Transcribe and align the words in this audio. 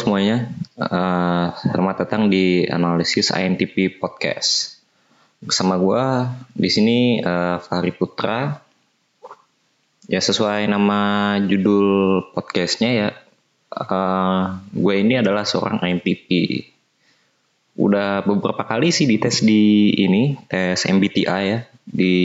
Semuanya. 0.00 0.48
Uh, 0.80 1.52
selamat 1.60 2.08
datang 2.08 2.32
di 2.32 2.64
analisis 2.64 3.28
INTP 3.36 4.00
podcast. 4.00 4.80
Bersama 5.44 5.76
gue 5.76 6.04
di 6.56 6.72
sini 6.72 6.98
uh, 7.20 7.60
Fahri 7.60 7.92
Putra. 7.92 8.64
Ya 10.08 10.24
sesuai 10.24 10.72
nama 10.72 11.36
judul 11.44 12.32
podcastnya 12.32 12.90
ya, 12.96 13.08
uh, 13.76 14.64
gue 14.72 14.94
ini 15.04 15.20
adalah 15.20 15.44
seorang 15.44 15.84
INTP. 15.84 16.64
Udah 17.76 18.24
beberapa 18.24 18.64
kali 18.64 18.96
sih 18.96 19.04
dites 19.04 19.44
di 19.44 19.92
ini 20.00 20.40
tes 20.48 20.80
MBTI 20.88 21.42
ya 21.44 21.68
di 21.84 22.16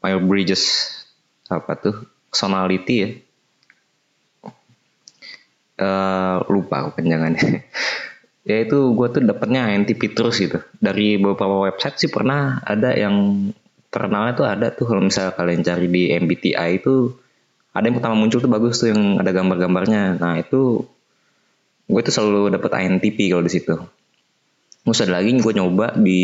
Fire 0.00 0.24
Bridges 0.24 0.96
apa 1.44 1.76
tuh 1.76 2.08
personality 2.32 2.94
ya 3.04 3.10
uh, 5.80 6.44
lupa 6.52 6.84
aku 6.86 7.00
kenjangannya 7.00 7.64
ya 8.48 8.56
itu 8.64 8.78
gue 8.96 9.06
tuh 9.12 9.22
dapetnya 9.24 9.68
INTP 9.72 10.16
terus 10.16 10.40
gitu. 10.40 10.58
Dari 10.80 11.20
beberapa 11.20 11.68
website 11.68 11.96
sih 12.00 12.10
pernah 12.10 12.60
ada 12.64 12.96
yang 12.96 13.48
terkenalnya 13.92 14.32
tuh 14.36 14.46
ada 14.48 14.66
tuh. 14.72 14.88
Kalau 14.88 15.02
misalnya 15.04 15.36
kalian 15.36 15.60
cari 15.62 15.86
di 15.90 16.02
MBTI 16.14 16.70
itu 16.80 17.14
ada 17.70 17.84
yang 17.86 17.96
pertama 18.00 18.16
muncul 18.18 18.42
tuh 18.42 18.50
bagus 18.50 18.80
tuh 18.80 18.90
yang 18.90 19.20
ada 19.20 19.30
gambar-gambarnya. 19.30 20.18
Nah 20.18 20.34
itu 20.40 20.82
gue 21.90 22.00
tuh 22.06 22.14
selalu 22.14 22.54
dapet 22.54 22.70
INTP 22.72 23.30
kalau 23.30 23.44
di 23.44 23.52
situ. 23.52 23.76
Terus 24.80 25.00
ada 25.04 25.20
lagi 25.20 25.36
gue 25.36 25.52
nyoba 25.54 25.94
di 25.94 26.22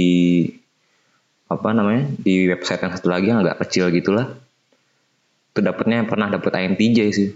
apa 1.47 1.71
namanya 1.71 2.11
di 2.19 2.51
website 2.51 2.83
yang 2.83 2.93
satu 2.97 3.07
lagi 3.13 3.31
yang 3.31 3.45
agak 3.45 3.61
kecil 3.67 3.93
gitulah. 3.93 4.33
Itu 5.53 5.61
dapetnya 5.61 6.05
pernah 6.09 6.33
dapet 6.33 6.53
INTJ 6.53 6.99
sih 7.13 7.29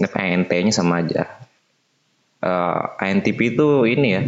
INT-nya 0.00 0.72
sama 0.74 1.02
aja 1.02 1.44
uh, 2.44 3.00
eh, 3.00 3.08
INTP 3.10 3.56
itu 3.56 3.68
ini 3.88 4.08
ya 4.12 4.22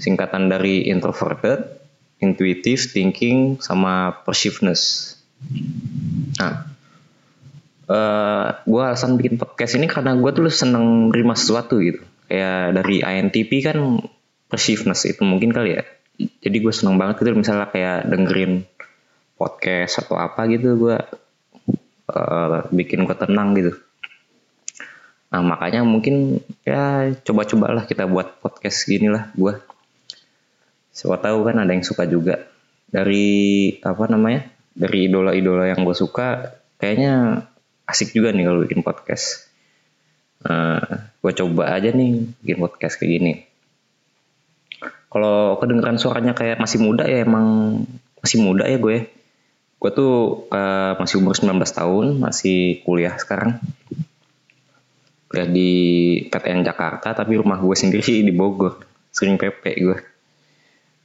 singkatan 0.00 0.52
dari 0.52 0.88
introverted, 0.88 1.64
intuitive 2.20 2.80
thinking 2.92 3.60
sama 3.60 4.24
perceiveness. 4.24 5.14
Nah, 6.36 6.68
uh, 7.88 7.92
eh, 7.92 8.48
gue 8.64 8.82
alasan 8.84 9.16
bikin 9.16 9.40
podcast 9.40 9.76
ini 9.80 9.88
karena 9.88 10.16
gue 10.16 10.30
tuh 10.30 10.52
seneng 10.52 11.12
nerima 11.12 11.32
sesuatu 11.32 11.80
gitu. 11.80 12.04
Kayak 12.30 12.80
dari 12.80 13.02
INTP 13.02 13.50
kan 13.66 13.78
perceiveness 14.46 15.08
itu 15.08 15.24
mungkin 15.24 15.50
kali 15.50 15.80
ya. 15.80 15.82
Jadi 16.20 16.56
gue 16.60 16.72
seneng 16.72 17.00
banget 17.00 17.24
gitu 17.24 17.32
misalnya 17.32 17.72
kayak 17.72 18.04
dengerin 18.12 18.68
podcast 19.40 20.04
atau 20.04 20.20
apa 20.20 20.44
gitu 20.52 20.76
gue 20.76 20.96
uh, 22.12 22.68
bikin 22.68 23.08
gue 23.08 23.16
tenang 23.16 23.56
gitu. 23.56 23.72
Nah 25.30 25.40
makanya 25.46 25.86
mungkin 25.86 26.42
ya 26.66 27.14
coba-cobalah 27.22 27.86
kita 27.86 28.10
buat 28.10 28.42
podcast 28.42 28.82
gini 28.90 29.06
lah 29.06 29.30
gue. 29.38 29.54
Siapa 30.90 31.22
tahu 31.22 31.46
kan 31.46 31.62
ada 31.62 31.70
yang 31.70 31.86
suka 31.86 32.02
juga. 32.10 32.50
Dari 32.90 33.78
apa 33.78 34.10
namanya? 34.10 34.50
Dari 34.74 35.06
idola-idola 35.06 35.70
yang 35.70 35.86
gue 35.86 35.94
suka, 35.94 36.58
kayaknya 36.82 37.46
asik 37.86 38.10
juga 38.10 38.34
nih 38.34 38.42
kalau 38.50 38.66
bikin 38.66 38.82
podcast. 38.82 39.46
Nah, 40.42 40.82
gue 41.22 41.32
coba 41.38 41.78
aja 41.78 41.94
nih 41.94 42.26
bikin 42.42 42.58
podcast 42.58 42.98
kayak 42.98 43.10
gini. 43.22 43.32
Kalau 45.10 45.58
kedengeran 45.62 45.98
suaranya 45.98 46.34
kayak 46.34 46.58
masih 46.58 46.82
muda 46.82 47.06
ya 47.06 47.22
emang 47.22 47.82
masih 48.18 48.42
muda 48.42 48.66
ya 48.66 48.82
gue. 48.82 49.06
Gue 49.78 49.90
tuh 49.94 50.46
uh, 50.50 50.98
masih 50.98 51.22
umur 51.22 51.38
19 51.38 51.54
tahun, 51.70 52.06
masih 52.18 52.82
kuliah 52.82 53.14
sekarang 53.14 53.62
kuliah 55.30 55.46
di 55.46 55.70
PTN 56.26 56.66
Jakarta 56.66 57.14
tapi 57.14 57.38
rumah 57.38 57.62
gue 57.62 57.76
sendiri 57.78 58.26
di 58.26 58.34
Bogor. 58.34 58.82
Sering 59.14 59.38
PP 59.38 59.64
gue 59.78 59.98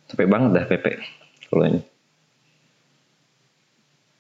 capek 0.10 0.28
banget 0.30 0.50
dah 0.58 0.66
PP 0.66 0.86
kalau 1.50 1.64
ini. 1.70 1.82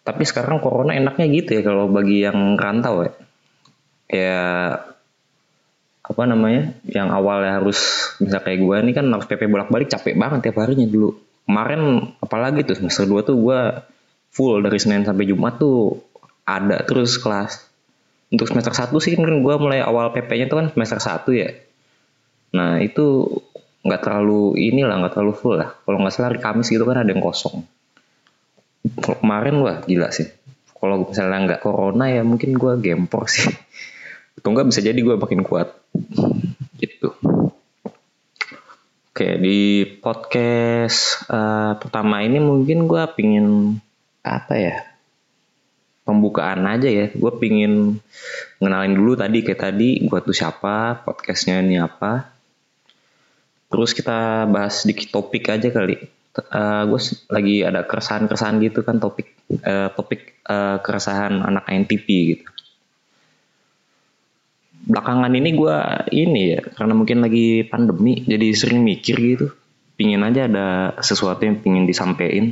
Tapi 0.05 0.21
sekarang 0.21 0.61
corona 0.61 0.93
enaknya 0.93 1.25
gitu 1.33 1.57
ya 1.57 1.61
kalau 1.65 1.89
bagi 1.89 2.21
yang 2.21 2.53
rantau 2.53 3.01
ya. 3.01 3.13
Kayak 4.05 4.93
apa 6.05 6.23
namanya 6.29 6.77
yang 6.85 7.09
awalnya 7.09 7.57
harus 7.57 8.13
bisa 8.21 8.37
kayak 8.37 8.61
gue 8.61 8.75
ini 8.85 8.91
kan 8.93 9.09
harus 9.09 9.25
PP 9.25 9.49
bolak-balik 9.49 9.89
capek 9.89 10.13
banget 10.13 10.45
tiap 10.45 10.61
harinya 10.61 10.85
dulu. 10.85 11.17
Kemarin 11.49 12.13
apalagi 12.21 12.61
tuh 12.61 12.77
semester 12.77 13.09
2 13.09 13.25
tuh 13.25 13.37
gue 13.41 13.59
full 14.29 14.61
dari 14.61 14.77
Senin 14.77 15.01
sampai 15.01 15.25
Jumat 15.25 15.57
tuh 15.57 15.97
ada 16.45 16.85
terus 16.85 17.17
kelas 17.17 17.65
untuk 18.33 18.49
semester 18.49 18.73
1 18.73 18.89
sih 18.97 19.13
kan 19.13 19.29
gue 19.29 19.55
mulai 19.61 19.85
awal 19.85 20.09
PP-nya 20.09 20.49
tuh 20.49 20.57
kan 20.63 20.67
semester 20.73 20.99
1 21.01 21.29
ya. 21.35 21.49
Nah 22.57 22.81
itu 22.81 23.29
nggak 23.85 24.01
terlalu 24.01 24.57
inilah 24.57 24.97
nggak 24.97 25.13
terlalu 25.13 25.33
full 25.37 25.55
lah. 25.61 25.77
Kalau 25.85 26.01
nggak 26.01 26.13
salah 26.13 26.33
hari 26.33 26.41
Kamis 26.41 26.73
gitu 26.73 26.83
kan 26.89 27.05
ada 27.05 27.09
yang 27.11 27.21
kosong. 27.21 27.61
Kalau 29.01 29.17
kemarin 29.21 29.61
wah 29.61 29.77
gila 29.85 30.09
sih. 30.09 30.25
Kalau 30.73 31.05
misalnya 31.05 31.37
nggak 31.53 31.61
corona 31.61 32.09
ya 32.09 32.25
mungkin 32.25 32.57
gue 32.57 32.73
gempor 32.81 33.29
sih. 33.33 33.45
Atau 34.41 34.51
nggak 34.51 34.67
bisa 34.73 34.81
jadi 34.81 34.97
gue 34.97 35.15
makin 35.21 35.45
kuat. 35.45 35.69
Gitu. 36.81 37.13
Oke 39.15 39.39
di 39.39 39.87
podcast 40.03 41.23
uh, 41.31 41.79
pertama 41.79 42.19
ini 42.19 42.43
mungkin 42.43 42.83
gue 42.83 43.03
pingin 43.15 43.79
apa 44.25 44.59
ya 44.59 44.94
pembukaan 46.05 46.63
aja 46.69 46.87
ya. 46.87 47.09
Gue 47.11 47.33
pingin 47.41 47.97
ngenalin 48.61 48.93
dulu 48.95 49.17
tadi 49.17 49.41
kayak 49.41 49.59
tadi 49.59 50.05
gue 50.05 50.19
tuh 50.21 50.37
siapa, 50.37 51.01
podcastnya 51.03 51.59
ini 51.59 51.81
apa. 51.81 52.29
Terus 53.73 53.91
kita 53.91 54.45
bahas 54.47 54.85
sedikit 54.85 55.11
topik 55.11 55.49
aja 55.49 55.67
kali. 55.73 55.97
Uh, 56.35 56.43
eh, 56.45 56.83
gue 56.87 56.99
lagi 57.31 57.55
ada 57.65 57.81
keresahan-keresahan 57.87 58.59
gitu 58.59 58.83
kan 58.83 58.99
topik 58.99 59.33
uh, 59.63 59.87
topik 59.95 60.35
uh, 60.45 60.77
keresahan 60.79 61.41
anak 61.41 61.65
NTP 61.65 62.07
gitu. 62.37 62.47
Belakangan 64.85 65.33
ini 65.33 65.49
gue 65.57 65.77
ini 66.13 66.41
ya 66.53 66.61
karena 66.61 66.93
mungkin 66.93 67.25
lagi 67.25 67.65
pandemi 67.65 68.21
jadi 68.21 68.53
sering 68.53 68.85
mikir 68.85 69.17
gitu. 69.17 69.47
Pingin 69.95 70.27
aja 70.27 70.45
ada 70.45 70.67
sesuatu 70.99 71.47
yang 71.47 71.63
pingin 71.63 71.87
disampaikan 71.87 72.51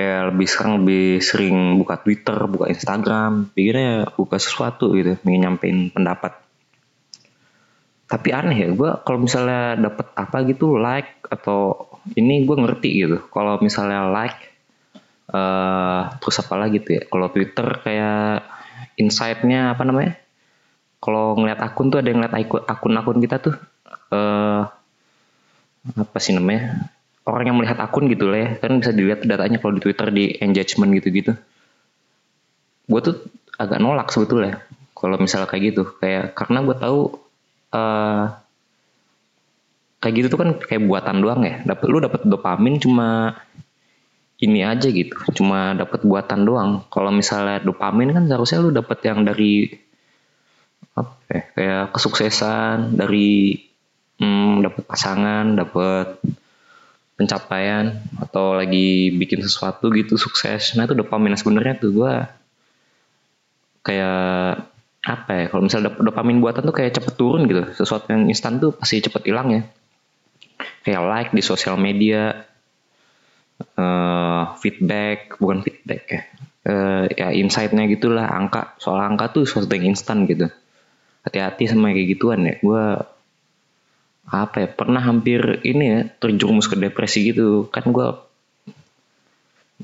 kayak 0.00 0.32
lebih 0.32 0.48
sekarang 0.48 0.74
lebih 0.80 1.20
sering 1.20 1.76
buka 1.76 2.00
Twitter, 2.00 2.32
buka 2.48 2.72
Instagram, 2.72 3.52
pikirnya 3.52 4.08
buka 4.16 4.40
sesuatu 4.40 4.96
gitu, 4.96 5.20
ingin 5.28 5.44
nyampein 5.44 5.92
pendapat. 5.92 6.40
Tapi 8.08 8.28
aneh 8.32 8.64
ya, 8.64 8.68
gue 8.72 8.90
kalau 9.04 9.20
misalnya 9.20 9.76
dapet 9.76 10.08
apa 10.16 10.40
gitu 10.48 10.80
like 10.80 11.20
atau 11.28 11.84
ini 12.16 12.48
gue 12.48 12.56
ngerti 12.56 12.90
gitu. 12.96 13.28
Kalau 13.28 13.60
misalnya 13.60 14.08
like, 14.08 14.40
uh, 15.36 16.16
terus 16.16 16.48
apa 16.48 16.54
lagi 16.56 16.80
gitu 16.80 16.96
ya. 16.96 17.02
Kalau 17.04 17.28
Twitter 17.28 17.68
kayak 17.84 18.48
insightnya 18.96 19.76
apa 19.76 19.84
namanya? 19.84 20.16
Kalau 20.96 21.36
ngeliat 21.36 21.60
akun 21.60 21.92
tuh 21.92 22.00
ada 22.00 22.08
yang 22.08 22.24
ngeliat 22.24 22.64
akun-akun 22.72 23.20
kita 23.20 23.36
tuh, 23.36 23.52
uh, 24.16 24.64
apa 25.92 26.18
sih 26.24 26.32
namanya? 26.32 26.88
Orang 27.26 27.44
yang 27.52 27.56
melihat 27.58 27.78
akun 27.82 28.08
gitu 28.08 28.28
lah 28.28 28.38
ya. 28.38 28.48
Kan 28.60 28.80
bisa 28.80 28.92
dilihat 28.94 29.24
datanya 29.24 29.60
kalau 29.60 29.76
di 29.76 29.82
Twitter 29.82 30.08
di 30.12 30.24
engagement 30.40 30.90
gitu-gitu. 30.96 31.32
Gue 32.90 33.00
tuh 33.00 33.16
agak 33.60 33.78
nolak 33.78 34.08
sebetulnya 34.08 34.64
kalau 34.96 35.16
misalnya 35.20 35.48
kayak 35.48 35.74
gitu. 35.74 35.82
Kayak 36.00 36.36
karena 36.36 36.58
gue 36.64 36.76
tahu 36.76 37.00
uh, 37.76 38.24
kayak 40.00 40.14
gitu 40.16 40.26
tuh 40.32 40.38
kan 40.40 40.50
kayak 40.60 40.82
buatan 40.84 41.16
doang 41.20 41.40
ya. 41.44 41.60
Dapat 41.64 41.86
lu 41.88 41.98
dapat 42.00 42.20
dopamin 42.24 42.76
cuma 42.80 43.36
ini 44.40 44.64
aja 44.64 44.88
gitu. 44.88 45.16
Cuma 45.36 45.76
dapat 45.76 46.00
buatan 46.04 46.48
doang. 46.48 46.70
Kalau 46.88 47.12
misalnya 47.12 47.60
dopamin 47.60 48.16
kan 48.16 48.24
seharusnya 48.24 48.58
lu 48.64 48.72
dapat 48.72 48.98
yang 49.04 49.24
dari 49.28 49.68
apa 50.96 51.14
ya, 51.30 51.42
kayak 51.54 51.84
kesuksesan 51.94 52.98
dari 52.98 53.56
hmm, 54.20 54.64
dapat 54.64 54.82
pasangan 54.84 55.44
dapat 55.54 56.20
pencapaian 57.20 58.00
atau 58.16 58.56
lagi 58.56 59.12
bikin 59.12 59.44
sesuatu 59.44 59.92
gitu 59.92 60.16
sukses. 60.16 60.72
Nah 60.80 60.88
itu 60.88 60.96
dopamin. 60.96 61.36
Sebenarnya 61.36 61.76
tuh 61.76 61.92
gue 61.92 62.14
kayak 63.84 64.64
apa 65.00 65.30
ya 65.32 65.44
kalau 65.48 65.64
misalnya 65.64 65.96
dopamin 65.96 66.40
buatan 66.40 66.64
tuh 66.64 66.72
kayak 66.72 66.96
cepet 66.96 67.14
turun 67.20 67.44
gitu. 67.44 67.68
Sesuatu 67.76 68.08
yang 68.08 68.24
instan 68.32 68.56
tuh 68.56 68.72
pasti 68.72 69.04
cepet 69.04 69.28
hilang 69.28 69.48
ya. 69.52 69.62
Kayak 70.80 71.02
like 71.04 71.30
di 71.36 71.44
sosial 71.44 71.76
media 71.76 72.48
uh, 73.76 74.56
feedback 74.56 75.36
bukan 75.36 75.60
feedback 75.60 76.02
ya 76.08 76.22
uh, 76.66 77.04
ya 77.08 77.28
insightnya 77.32 77.86
gitulah 77.88 78.28
angka. 78.28 78.76
Soal 78.76 79.00
angka 79.00 79.32
tuh 79.32 79.44
sesuatu 79.48 79.70
yang 79.72 79.92
instan 79.96 80.28
gitu. 80.28 80.48
Hati-hati 81.24 81.68
sama 81.68 81.92
kayak 81.92 82.08
gituan 82.16 82.44
ya. 82.48 82.54
Gue 82.60 82.84
apa 84.28 84.66
ya 84.66 84.68
pernah 84.68 85.00
hampir 85.00 85.64
ini 85.64 85.84
ya 85.84 86.00
terjerumus 86.20 86.68
ke 86.68 86.76
depresi 86.76 87.32
gitu. 87.32 87.70
Kan 87.72 87.94
gue 87.94 88.08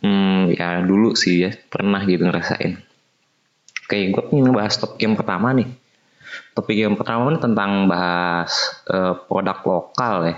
hmm, 0.05 0.53
ya 0.57 0.83
dulu 0.85 1.17
sih 1.17 1.49
ya 1.49 1.51
pernah 1.71 2.05
gitu 2.05 2.27
ngerasain. 2.29 2.83
Kayak 3.87 4.07
gue 4.13 4.23
pengen 4.29 4.53
bahas 4.53 4.77
top 4.77 4.99
game 4.99 5.15
pertama 5.15 5.55
nih. 5.55 5.71
Topik 6.53 6.77
yang 6.77 6.97
pertama 6.99 7.31
ini 7.31 7.39
tentang 7.39 7.87
bahas 7.87 8.83
uh, 8.91 9.15
produk 9.15 9.59
lokal 9.63 10.15
ya. 10.27 10.37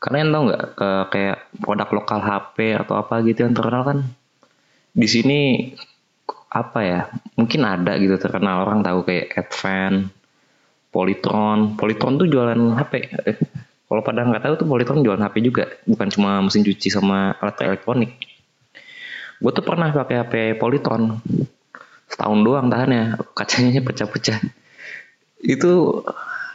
Kalian 0.00 0.32
tau 0.32 0.42
nggak 0.48 0.64
uh, 0.80 1.04
kayak 1.08 1.38
produk 1.60 1.88
lokal 1.92 2.20
HP 2.20 2.56
atau 2.76 2.94
apa 3.00 3.20
gitu 3.24 3.44
yang 3.44 3.54
terkenal 3.56 3.82
kan? 3.84 3.98
Di 4.94 5.08
sini 5.08 5.40
apa 6.54 6.80
ya 6.86 7.00
mungkin 7.34 7.60
ada 7.66 7.98
gitu 7.98 8.16
terkenal. 8.16 8.64
Orang 8.64 8.80
tahu 8.86 9.04
kayak 9.04 9.34
Advan, 9.34 10.08
Polytron, 10.94 11.74
Polytron 11.74 12.14
tuh 12.22 12.30
jualan 12.30 12.54
HP. 12.78 12.92
Eh, 13.26 13.38
kalau 13.90 14.06
pada 14.06 14.22
nggak 14.22 14.46
tahu 14.46 14.54
tuh 14.62 14.66
Polytron 14.70 15.02
jualan 15.02 15.18
HP 15.18 15.42
juga, 15.42 15.66
bukan 15.90 16.06
cuma 16.14 16.38
mesin 16.38 16.62
cuci 16.62 16.86
sama 16.86 17.34
alat 17.42 17.58
elektronik. 17.66 18.14
Gue 19.42 19.50
tuh 19.50 19.66
pernah 19.66 19.90
pakai 19.90 20.22
HP 20.22 20.34
Polytron 20.62 21.18
setahun 22.06 22.38
doang 22.46 22.70
tahannya, 22.70 23.18
kacanya 23.34 23.82
pecah-pecah. 23.82 24.38
Itu 25.42 26.06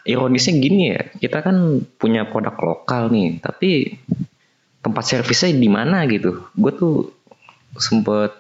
ironisnya 0.07 0.53
gini 0.55 0.95
ya, 0.95 1.03
kita 1.19 1.43
kan 1.43 1.83
punya 1.99 2.23
produk 2.23 2.55
lokal 2.63 3.11
nih, 3.11 3.43
tapi 3.43 3.99
tempat 4.79 5.03
servisnya 5.03 5.51
di 5.51 5.67
mana 5.67 6.07
gitu. 6.07 6.47
Gue 6.55 6.71
tuh 6.71 7.11
sempet 7.75 8.31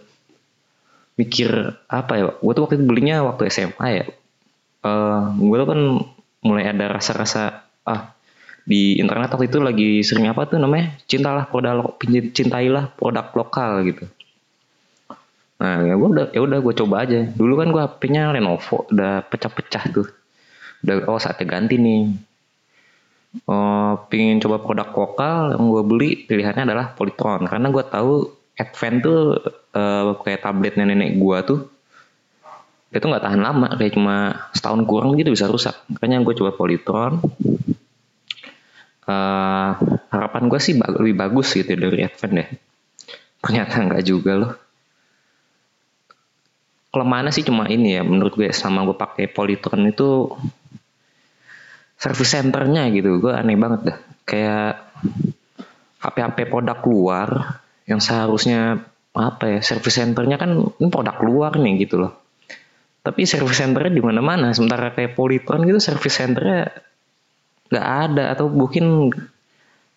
mikir 1.19 1.75
apa 1.91 2.13
ya 2.15 2.25
gue 2.31 2.53
tuh 2.55 2.63
waktu 2.63 2.79
itu 2.79 2.85
belinya 2.87 3.19
waktu 3.27 3.51
SMA 3.51 3.87
ya 3.91 4.05
uh, 4.83 4.89
eh, 4.89 5.21
gue 5.37 5.57
tuh 5.57 5.67
kan 5.67 5.81
mulai 6.39 6.71
ada 6.71 6.85
rasa-rasa 6.87 7.67
ah 7.83 8.15
di 8.63 9.01
internet 9.01 9.33
waktu 9.33 9.49
itu 9.49 9.59
lagi 9.59 9.89
sering 10.05 10.29
apa 10.29 10.45
tuh 10.45 10.61
namanya? 10.61 10.93
Cintalah 11.09 11.49
produk 11.49 11.97
cintailah 12.35 12.93
produk 12.93 13.27
lokal 13.33 13.81
gitu. 13.87 14.05
Nah 15.59 15.83
ya 15.83 15.93
gue 15.97 16.09
udah 16.09 16.25
ya 16.31 16.41
udah 16.45 16.59
gue 16.61 16.73
coba 16.77 16.95
aja. 17.03 17.25
Dulu 17.33 17.53
kan 17.57 17.67
gue 17.73 17.81
HP-nya 17.81 18.31
Lenovo 18.31 18.85
udah 18.93 19.25
pecah-pecah 19.25 19.83
tuh. 19.89 20.07
Udah 20.85 20.95
oh 21.09 21.19
saatnya 21.19 21.49
ganti 21.49 21.75
nih. 21.81 22.13
Oh 23.49 24.05
pingin 24.09 24.41
coba 24.41 24.61
produk 24.61 24.89
lokal 24.93 25.57
yang 25.57 25.63
gue 25.69 25.83
beli 25.83 26.09
pilihannya 26.29 26.69
adalah 26.69 26.93
Polytron. 26.93 27.49
Karena 27.49 27.73
gue 27.73 27.83
tahu 27.83 28.39
Advent 28.59 28.97
tuh 28.99 29.39
uh, 29.71 30.19
kayak 30.19 30.43
tablet 30.43 30.75
nenek 30.75 31.15
gua 31.15 31.47
tuh 31.47 31.71
itu 32.89 33.05
nggak 33.05 33.21
tahan 33.21 33.41
lama 33.41 33.69
kayak 33.77 33.93
cuma 33.93 34.49
setahun 34.53 34.81
kurang 34.89 35.13
gitu 35.17 35.29
bisa 35.29 35.45
rusak. 35.45 35.77
Makanya 35.93 36.25
gue 36.25 36.33
coba 36.33 36.51
Polytron. 36.57 37.21
Uh, 39.09 39.73
harapan 40.13 40.43
gue 40.45 40.59
sih 40.61 40.77
bag 40.77 40.93
lebih 41.01 41.17
bagus 41.17 41.57
gitu 41.57 41.73
dari 41.73 42.05
Advent 42.05 42.33
deh 42.37 42.49
ternyata 43.39 43.73
nggak 43.79 44.03
juga 44.03 44.31
loh. 44.35 44.53
Kelemahannya 46.89 47.31
sih 47.33 47.45
cuma 47.45 47.69
ini 47.69 47.95
ya 47.95 48.01
menurut 48.01 48.33
gue 48.33 48.49
sama 48.49 48.83
gue 48.83 48.97
pakai 48.97 49.29
Polytron 49.29 49.87
itu 49.87 50.29
service 51.99 52.31
centernya 52.33 52.89
gitu 52.91 53.21
gue 53.21 53.31
aneh 53.31 53.55
banget 53.55 53.79
dah. 53.93 53.97
Kayak 54.27 54.73
HP-HP 55.99 56.37
produk 56.49 56.79
luar 56.85 57.29
yang 57.89 57.97
seharusnya 57.97 58.83
apa 59.13 59.57
ya 59.57 59.59
service 59.65 59.97
centernya 59.97 60.37
kan 60.37 60.53
ini 60.53 60.89
produk 60.93 61.17
luar 61.25 61.57
nih 61.57 61.89
gitu 61.89 61.97
loh 61.97 62.18
tapi 62.99 63.23
service 63.23 63.59
centernya 63.59 63.91
di 63.93 64.03
mana-mana. 64.03 64.51
Sementara 64.51 64.91
kayak 64.91 65.15
Polytron 65.15 65.63
gitu 65.63 65.79
service 65.79 66.19
centernya 66.19 66.67
nggak 67.71 67.87
ada. 68.09 68.23
Atau 68.35 68.51
mungkin 68.51 69.13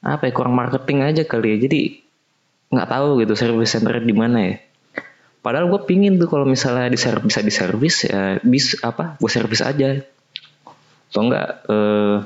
apa 0.02 0.28
ya 0.28 0.32
kurang 0.34 0.54
marketing 0.54 1.02
aja 1.02 1.22
kali 1.26 1.56
ya. 1.56 1.58
Jadi 1.66 1.80
nggak 2.72 2.88
tahu 2.88 3.20
gitu 3.22 3.34
service 3.34 3.72
centernya 3.74 4.04
di 4.06 4.16
mana 4.16 4.38
ya. 4.40 4.54
Padahal 5.42 5.66
gue 5.66 5.80
pingin 5.82 6.22
tuh 6.22 6.30
kalau 6.30 6.46
misalnya 6.46 6.86
di 6.86 6.98
bisa 6.98 7.42
di 7.42 7.50
service 7.50 8.06
ya 8.06 8.38
bis 8.46 8.78
apa 8.80 9.18
gue 9.18 9.30
service 9.30 9.62
aja. 9.66 9.98
Atau 11.10 11.20
enggak 11.26 11.48
eh, 11.66 12.16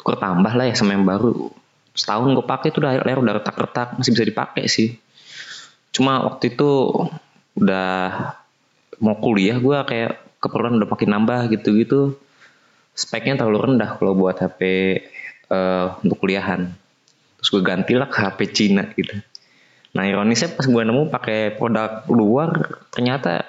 tuker 0.00 0.16
tambah 0.16 0.52
lah 0.56 0.66
ya 0.72 0.74
sama 0.74 0.96
yang 0.96 1.04
baru. 1.04 1.52
Setahun 1.92 2.32
gue 2.32 2.46
pakai 2.46 2.72
tuh 2.72 2.80
udah 2.80 3.04
layar 3.04 3.20
udah 3.20 3.34
retak-retak 3.44 4.00
masih 4.00 4.16
bisa 4.16 4.24
dipakai 4.24 4.64
sih. 4.64 4.96
Cuma 5.92 6.24
waktu 6.24 6.56
itu 6.56 6.70
udah 7.58 8.32
mau 8.98 9.16
kuliah 9.18 9.58
gue 9.58 9.78
kayak 9.86 10.38
keperluan 10.38 10.78
udah 10.78 10.88
makin 10.90 11.10
nambah 11.10 11.40
gitu-gitu. 11.54 12.14
Speknya 12.94 13.38
terlalu 13.38 13.74
rendah 13.74 13.94
kalau 13.94 14.14
buat 14.18 14.38
HP 14.42 14.60
uh, 15.50 15.54
eh, 15.54 15.86
untuk 16.02 16.18
kuliahan. 16.18 16.70
Terus 17.38 17.48
gue 17.54 17.62
ganti 17.62 17.94
lah 17.94 18.10
ke 18.10 18.18
HP 18.18 18.38
Cina 18.50 18.82
gitu. 18.98 19.14
Nah 19.94 20.04
ironisnya 20.04 20.54
pas 20.58 20.66
gue 20.66 20.82
nemu 20.82 21.08
pakai 21.08 21.54
produk 21.54 22.04
luar 22.10 22.82
ternyata 22.90 23.46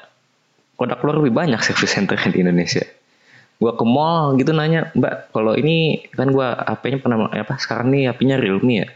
produk 0.78 0.98
luar 1.02 1.16
lebih 1.26 1.34
banyak 1.34 1.60
service 1.66 1.98
center 1.98 2.16
di 2.16 2.46
Indonesia. 2.46 2.86
Gue 3.60 3.76
ke 3.76 3.84
mall 3.84 4.40
gitu 4.40 4.56
nanya 4.56 4.94
mbak 4.96 5.36
kalau 5.36 5.58
ini 5.58 6.08
kan 6.16 6.32
gue 6.32 6.48
HP-nya 6.48 6.98
pernah 7.04 7.28
apa 7.28 7.60
sekarang 7.60 7.92
nih 7.92 8.14
HP-nya 8.14 8.38
Realme 8.40 8.76
ya? 8.86 8.88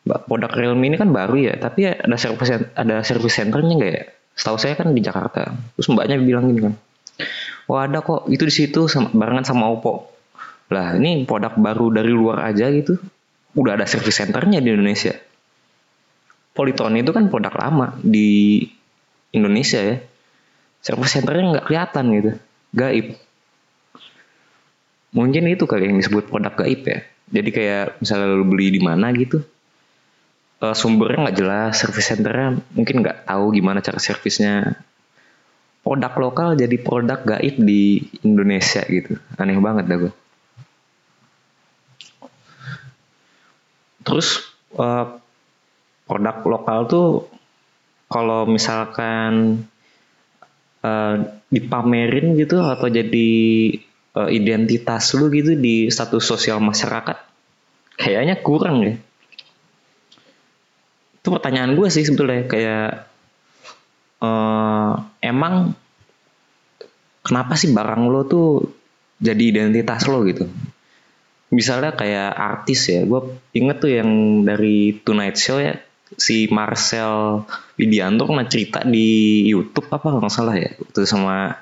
Mbak 0.00 0.20
produk 0.32 0.52
Realme 0.56 0.84
ini 0.88 0.96
kan 0.96 1.12
baru 1.12 1.36
ya 1.36 1.54
tapi 1.60 1.84
ada 1.90 2.16
service 2.16 2.56
ada 2.72 3.04
service 3.04 3.36
centernya 3.36 3.74
nggak 3.76 3.92
ya 3.92 4.04
setahu 4.40 4.56
saya 4.56 4.72
kan 4.80 4.88
di 4.96 5.04
Jakarta. 5.04 5.52
Terus 5.76 5.86
mbaknya 5.92 6.16
bilang 6.16 6.48
gini 6.48 6.60
kan 6.64 6.74
wah 7.70 7.86
ada 7.86 8.02
kok 8.02 8.26
itu 8.26 8.42
di 8.42 8.54
situ 8.54 8.90
sama, 8.90 9.14
barengan 9.14 9.46
sama 9.46 9.70
Oppo. 9.70 10.10
Lah 10.74 10.98
ini 10.98 11.22
produk 11.22 11.54
baru 11.54 11.94
dari 11.94 12.10
luar 12.10 12.50
aja 12.50 12.66
gitu. 12.74 12.98
Udah 13.54 13.78
ada 13.78 13.86
service 13.86 14.18
centernya 14.18 14.58
di 14.58 14.74
Indonesia. 14.74 15.14
Polytron 16.50 16.98
itu 16.98 17.14
kan 17.14 17.30
produk 17.30 17.54
lama 17.54 17.94
di 18.02 18.62
Indonesia 19.30 19.78
ya. 19.78 20.02
Service 20.82 21.14
centernya 21.14 21.58
nggak 21.58 21.66
kelihatan 21.70 22.04
gitu. 22.14 22.30
Gaib. 22.74 23.06
Mungkin 25.10 25.50
itu 25.50 25.66
kali 25.66 25.90
yang 25.90 25.98
disebut 25.98 26.30
produk 26.30 26.54
gaib 26.54 26.82
ya. 26.86 26.98
Jadi 27.30 27.50
kayak 27.54 28.02
misalnya 28.02 28.34
lo 28.34 28.46
beli 28.46 28.74
di 28.74 28.82
mana 28.82 29.14
gitu 29.14 29.42
uh, 30.60 30.76
sumbernya 30.76 31.28
nggak 31.28 31.38
jelas 31.40 31.72
service 31.80 32.08
centernya 32.08 32.60
mungkin 32.76 33.02
nggak 33.04 33.28
tahu 33.28 33.56
gimana 33.56 33.80
cara 33.84 33.98
servisnya. 33.98 34.76
Produk 35.80 36.12
lokal 36.20 36.60
jadi 36.60 36.76
produk 36.76 37.24
gaib 37.24 37.56
di 37.56 38.04
Indonesia 38.20 38.84
gitu. 38.84 39.16
Aneh 39.40 39.56
banget 39.56 39.88
dah 39.88 39.96
gue 39.96 40.12
terus 44.10 44.42
uh, 44.74 45.20
produk 46.08 46.36
lokal 46.42 46.80
tuh 46.88 47.08
kalau 48.10 48.48
misalkan 48.48 49.62
uh, 50.82 51.14
dipamerin 51.46 52.34
gitu 52.34 52.58
atau 52.58 52.90
jadi 52.90 53.30
uh, 54.18 54.26
identitas 54.32 55.14
lu 55.14 55.30
gitu 55.30 55.54
di 55.54 55.86
status 55.92 56.24
sosial 56.24 56.58
masyarakat 56.58 57.16
kayaknya 58.00 58.40
kurang 58.42 58.76
ya 58.82 58.94
itu 61.20 61.28
pertanyaan 61.28 61.76
gue 61.76 61.88
sih 61.92 62.00
sebetulnya 62.00 62.48
kayak 62.48 63.04
uh, 64.24 64.92
emang 65.20 65.76
kenapa 67.20 67.60
sih 67.60 67.76
barang 67.76 68.08
lo 68.08 68.24
tuh 68.24 68.48
jadi 69.20 69.52
identitas 69.52 70.08
lo 70.08 70.24
gitu? 70.24 70.48
Misalnya 71.52 71.92
kayak 71.92 72.32
artis 72.32 72.88
ya 72.88 73.04
gue 73.04 73.36
inget 73.52 73.76
tuh 73.84 73.92
yang 73.92 74.10
dari 74.48 74.96
Tonight 75.04 75.36
Show 75.36 75.60
ya 75.60 75.76
si 76.16 76.48
Marcel 76.48 77.44
Widianto 77.76 78.24
pernah 78.24 78.48
cerita 78.48 78.80
di 78.82 79.44
YouTube 79.44 79.92
apa 79.92 80.16
nggak 80.16 80.32
salah 80.32 80.56
ya 80.56 80.72
itu 80.72 81.04
sama 81.04 81.52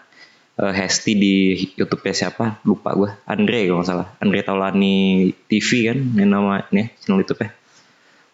uh, 0.55 0.73
Hesti 0.73 1.19
di 1.19 1.35
YouTube 1.75 2.07
ya 2.07 2.15
siapa? 2.15 2.63
Lupa 2.63 2.95
gue 2.95 3.11
Andre 3.27 3.67
kalau 3.67 3.83
nggak 3.83 3.91
salah. 3.91 4.07
Andre 4.23 4.39
Taulani 4.47 5.35
TV 5.51 5.91
kan 5.91 5.99
yang 6.15 6.31
nama 6.31 6.63
ini 6.71 6.95
channel 7.03 7.27
YouTube 7.27 7.43
ya 7.43 7.51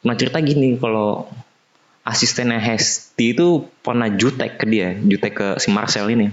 nah 0.04 0.14
cerita 0.14 0.38
gini 0.44 0.76
kalau 0.76 1.26
asistennya 2.04 2.61
Hesti 2.61 3.32
itu 3.32 3.64
pernah 3.80 4.12
jutek 4.12 4.61
ke 4.61 4.64
dia 4.68 4.92
jutek 5.00 5.32
ke 5.32 5.49
si 5.56 5.73
Marcel 5.73 6.06
ini 6.12 6.28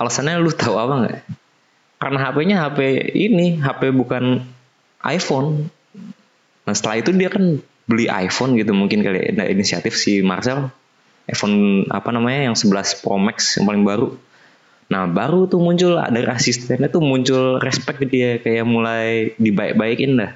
alasannya 0.00 0.40
lu 0.40 0.48
tahu 0.48 0.74
apa 0.80 0.94
nggak 1.04 1.18
karena 1.98 2.18
HP-nya 2.24 2.56
HP 2.64 2.78
ini 3.12 3.60
HP 3.60 3.92
bukan 3.92 4.40
iPhone 5.04 5.68
nah 6.64 6.72
setelah 6.72 7.04
itu 7.04 7.12
dia 7.12 7.28
kan 7.28 7.60
beli 7.88 8.08
iPhone 8.08 8.56
gitu 8.56 8.72
mungkin 8.72 9.04
kali 9.04 9.36
ada 9.36 9.44
inisiatif 9.48 9.96
si 9.96 10.24
Marcel 10.24 10.72
iPhone 11.28 11.84
apa 11.92 12.08
namanya 12.08 12.50
yang 12.50 12.56
11 12.56 13.04
Pro 13.04 13.20
Max 13.20 13.60
yang 13.60 13.68
paling 13.68 13.84
baru. 13.84 14.16
Nah 14.88 15.04
baru 15.04 15.44
tuh 15.44 15.60
muncul 15.60 16.00
dari 16.00 16.24
asistennya 16.24 16.88
tuh 16.88 17.04
muncul 17.04 17.60
respect 17.60 18.00
dia 18.08 18.40
kayak 18.40 18.64
mulai 18.64 19.36
dibaik-baikin 19.36 20.16
dah. 20.16 20.32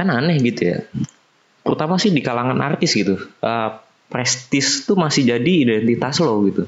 Kan 0.00 0.08
aneh 0.08 0.40
gitu 0.40 0.72
ya. 0.72 0.78
Terutama 1.60 2.00
sih 2.00 2.08
di 2.08 2.24
kalangan 2.24 2.56
artis 2.64 2.96
gitu. 2.96 3.20
Uh, 3.44 3.76
prestis 4.08 4.88
tuh 4.88 4.96
masih 4.96 5.28
jadi 5.28 5.52
identitas 5.68 6.24
lo 6.24 6.40
gitu. 6.48 6.64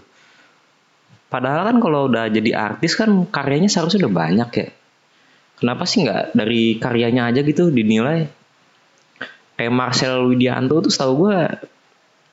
Padahal 1.33 1.73
kan 1.73 1.77
kalau 1.81 2.13
udah 2.13 2.29
jadi 2.29 2.53
artis 2.53 2.93
kan 2.93 3.09
karyanya 3.25 3.73
seharusnya 3.73 4.05
udah 4.05 4.15
banyak 4.15 4.51
ya. 4.53 4.69
Kenapa 5.57 5.89
sih 5.89 6.05
nggak 6.05 6.37
dari 6.37 6.77
karyanya 6.77 7.33
aja 7.33 7.41
gitu 7.41 7.73
dinilai? 7.73 8.29
Kayak 9.57 9.73
Marcel 9.73 10.29
Widianto 10.29 10.85
tuh 10.85 10.93
setahu 10.93 11.13
gue 11.25 11.39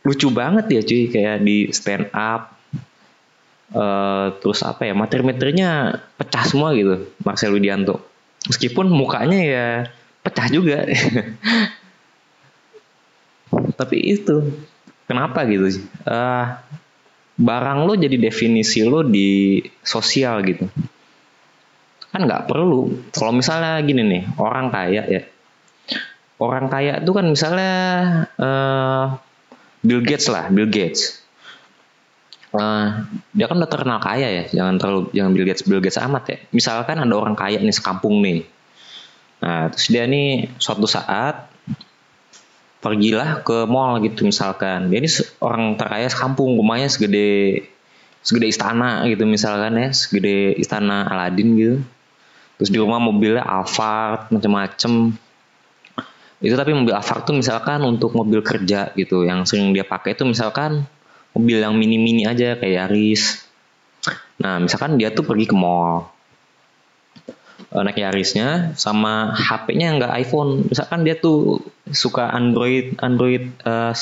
lucu 0.04 0.28
banget 0.32 0.66
ya 0.72 0.82
cuy 0.84 1.04
kayak 1.12 1.38
di 1.44 1.58
stand 1.76 2.08
up 2.16 2.56
uh, 3.76 4.32
terus 4.40 4.64
apa 4.64 4.88
ya 4.88 4.96
materi-materinya 4.96 6.00
pecah 6.16 6.44
semua 6.48 6.72
gitu 6.72 7.12
Marcel 7.22 7.52
Widianto 7.52 8.00
meskipun 8.48 8.88
mukanya 8.88 9.40
ya 9.44 9.68
pecah 10.24 10.48
juga. 10.52 10.86
Tapi 13.50 13.98
itu 13.98 14.54
kenapa 15.10 15.42
gitu 15.50 15.82
uh, 16.06 16.62
barang 17.40 17.80
lo 17.88 17.98
jadi 17.98 18.20
definisi 18.20 18.84
lo 18.86 19.02
di 19.02 19.64
sosial 19.82 20.44
gitu. 20.46 20.68
Kan 22.12 22.28
nggak 22.28 22.46
perlu. 22.46 23.10
Kalau 23.16 23.32
misalnya 23.34 23.80
gini 23.82 24.04
nih 24.06 24.24
orang 24.38 24.70
kaya 24.70 25.04
ya. 25.08 25.22
Orang 26.40 26.72
kaya 26.72 27.04
itu 27.04 27.12
kan 27.12 27.26
misalnya 27.28 27.74
uh, 28.40 29.06
Bill 29.84 30.04
Gates 30.04 30.28
lah 30.32 30.52
Bill 30.52 30.68
Gates. 30.68 31.20
Uh, 32.50 33.06
dia 33.30 33.46
kan 33.46 33.62
udah 33.62 33.70
terkenal 33.70 34.00
kaya 34.04 34.28
ya. 34.30 34.44
Jangan 34.52 34.76
terlalu 34.78 35.02
jangan 35.16 35.32
Bill 35.34 35.48
Gates 35.48 35.64
Bill 35.66 35.82
Gates 35.82 36.00
amat 36.02 36.24
ya. 36.28 36.38
Misalkan 36.52 37.02
ada 37.02 37.16
orang 37.16 37.34
kaya 37.34 37.58
nih 37.62 37.74
sekampung 37.74 38.22
nih 38.22 38.59
nah 39.40 39.72
terus 39.72 39.88
dia 39.88 40.04
nih 40.04 40.52
suatu 40.60 40.84
saat 40.84 41.50
pergilah 42.80 43.44
ke 43.44 43.68
mall 43.68 44.00
gitu 44.04 44.26
misalkan. 44.28 44.88
Dia 44.92 45.04
ini 45.04 45.10
orang 45.44 45.76
terkaya 45.76 46.08
sekampung 46.08 46.56
rumahnya 46.56 46.88
segede 46.88 47.68
segede 48.20 48.52
istana 48.52 49.08
gitu 49.08 49.24
misalkan 49.24 49.80
ya 49.80 49.90
segede 49.92 50.56
istana 50.60 51.08
Aladin 51.08 51.50
gitu. 51.60 51.76
Terus 52.60 52.70
di 52.76 52.80
rumah 52.80 53.00
mobilnya 53.00 53.44
Alphard 53.44 54.32
macem-macem. 54.36 55.16
Itu 56.40 56.56
tapi 56.56 56.72
mobil 56.72 56.96
Alphard 56.96 57.28
tuh 57.28 57.36
misalkan 57.36 57.84
untuk 57.84 58.16
mobil 58.16 58.44
kerja 58.44 58.92
gitu 58.96 59.28
yang 59.28 59.44
sering 59.44 59.72
dia 59.76 59.84
pakai 59.84 60.16
itu 60.16 60.24
misalkan 60.28 60.88
mobil 61.36 61.60
yang 61.60 61.76
mini-mini 61.76 62.28
aja 62.28 62.56
kayak 62.60 62.88
Yaris. 62.88 63.44
Nah 64.40 64.60
misalkan 64.64 64.96
dia 64.96 65.12
tuh 65.12 65.28
pergi 65.28 65.52
ke 65.52 65.56
mall 65.56 66.08
uh, 67.74 67.82
naik 67.86 68.02
Yarisnya 68.02 68.74
sama 68.76 69.34
HP-nya 69.34 69.98
nggak 69.98 70.14
iPhone. 70.22 70.70
Misalkan 70.70 71.06
dia 71.06 71.18
tuh 71.18 71.62
suka 71.90 72.30
Android 72.30 72.98
Android 73.02 73.54
uh, 73.66 73.94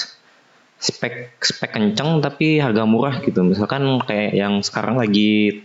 spek 0.77 1.41
spek 1.41 1.73
kenceng 1.73 2.21
tapi 2.23 2.61
harga 2.61 2.83
murah 2.87 3.19
gitu. 3.23 3.43
Misalkan 3.43 3.99
kayak 4.03 4.31
yang 4.35 4.61
sekarang 4.63 4.99
lagi 4.99 5.63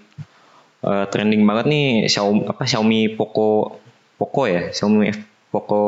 uh, 0.82 1.06
trending 1.08 1.44
banget 1.46 1.66
nih 1.70 1.86
Xiaomi 2.08 2.48
apa 2.48 2.62
Xiaomi 2.66 3.00
Poco 3.14 3.78
Poco 4.16 4.46
ya, 4.46 4.70
Xiaomi 4.70 5.10
F, 5.10 5.18
Poco 5.50 5.82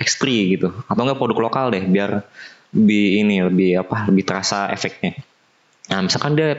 X3 0.00 0.24
gitu. 0.56 0.68
Atau 0.88 1.02
enggak 1.04 1.20
produk 1.20 1.38
lokal 1.48 1.72
deh 1.72 1.84
biar 1.84 2.24
lebih 2.76 3.06
ini 3.24 3.36
lebih 3.44 3.70
apa 3.84 4.08
lebih 4.08 4.24
terasa 4.26 4.68
efeknya. 4.72 5.16
Nah, 5.86 6.02
misalkan 6.02 6.34
dia 6.34 6.58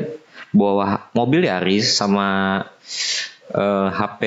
bawa 0.56 1.12
mobil 1.12 1.44
Yaris 1.44 1.92
sama 1.92 2.64
uh, 3.58 3.62
eh, 3.62 3.88
HP 3.90 4.22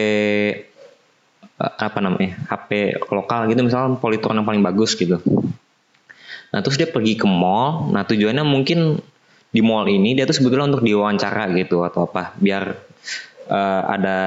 uh, 1.56 1.62
eh, 1.62 1.75
apa 1.78 1.99
namanya 2.02 2.34
HP 2.50 2.99
lokal 3.08 3.46
gitu 3.46 3.62
misalnya 3.62 3.96
Polytron 4.02 4.37
yang 4.42 4.49
paling 4.49 4.62
bagus 4.66 4.99
gitu. 4.99 5.22
Nah 6.50 6.58
terus 6.66 6.76
dia 6.76 6.90
pergi 6.90 7.14
ke 7.14 7.30
mall. 7.30 7.94
Nah 7.94 8.02
tujuannya 8.02 8.42
mungkin 8.42 8.99
di 9.50 9.62
mall 9.62 9.87
ini 9.87 10.18
dia 10.18 10.26
tuh 10.26 10.34
sebetulnya 10.34 10.75
untuk 10.75 10.82
diwawancara 10.82 11.50
gitu 11.54 11.87
atau 11.87 12.06
apa 12.10 12.34
biar 12.38 12.75
uh, 13.50 13.82
ada 13.87 14.18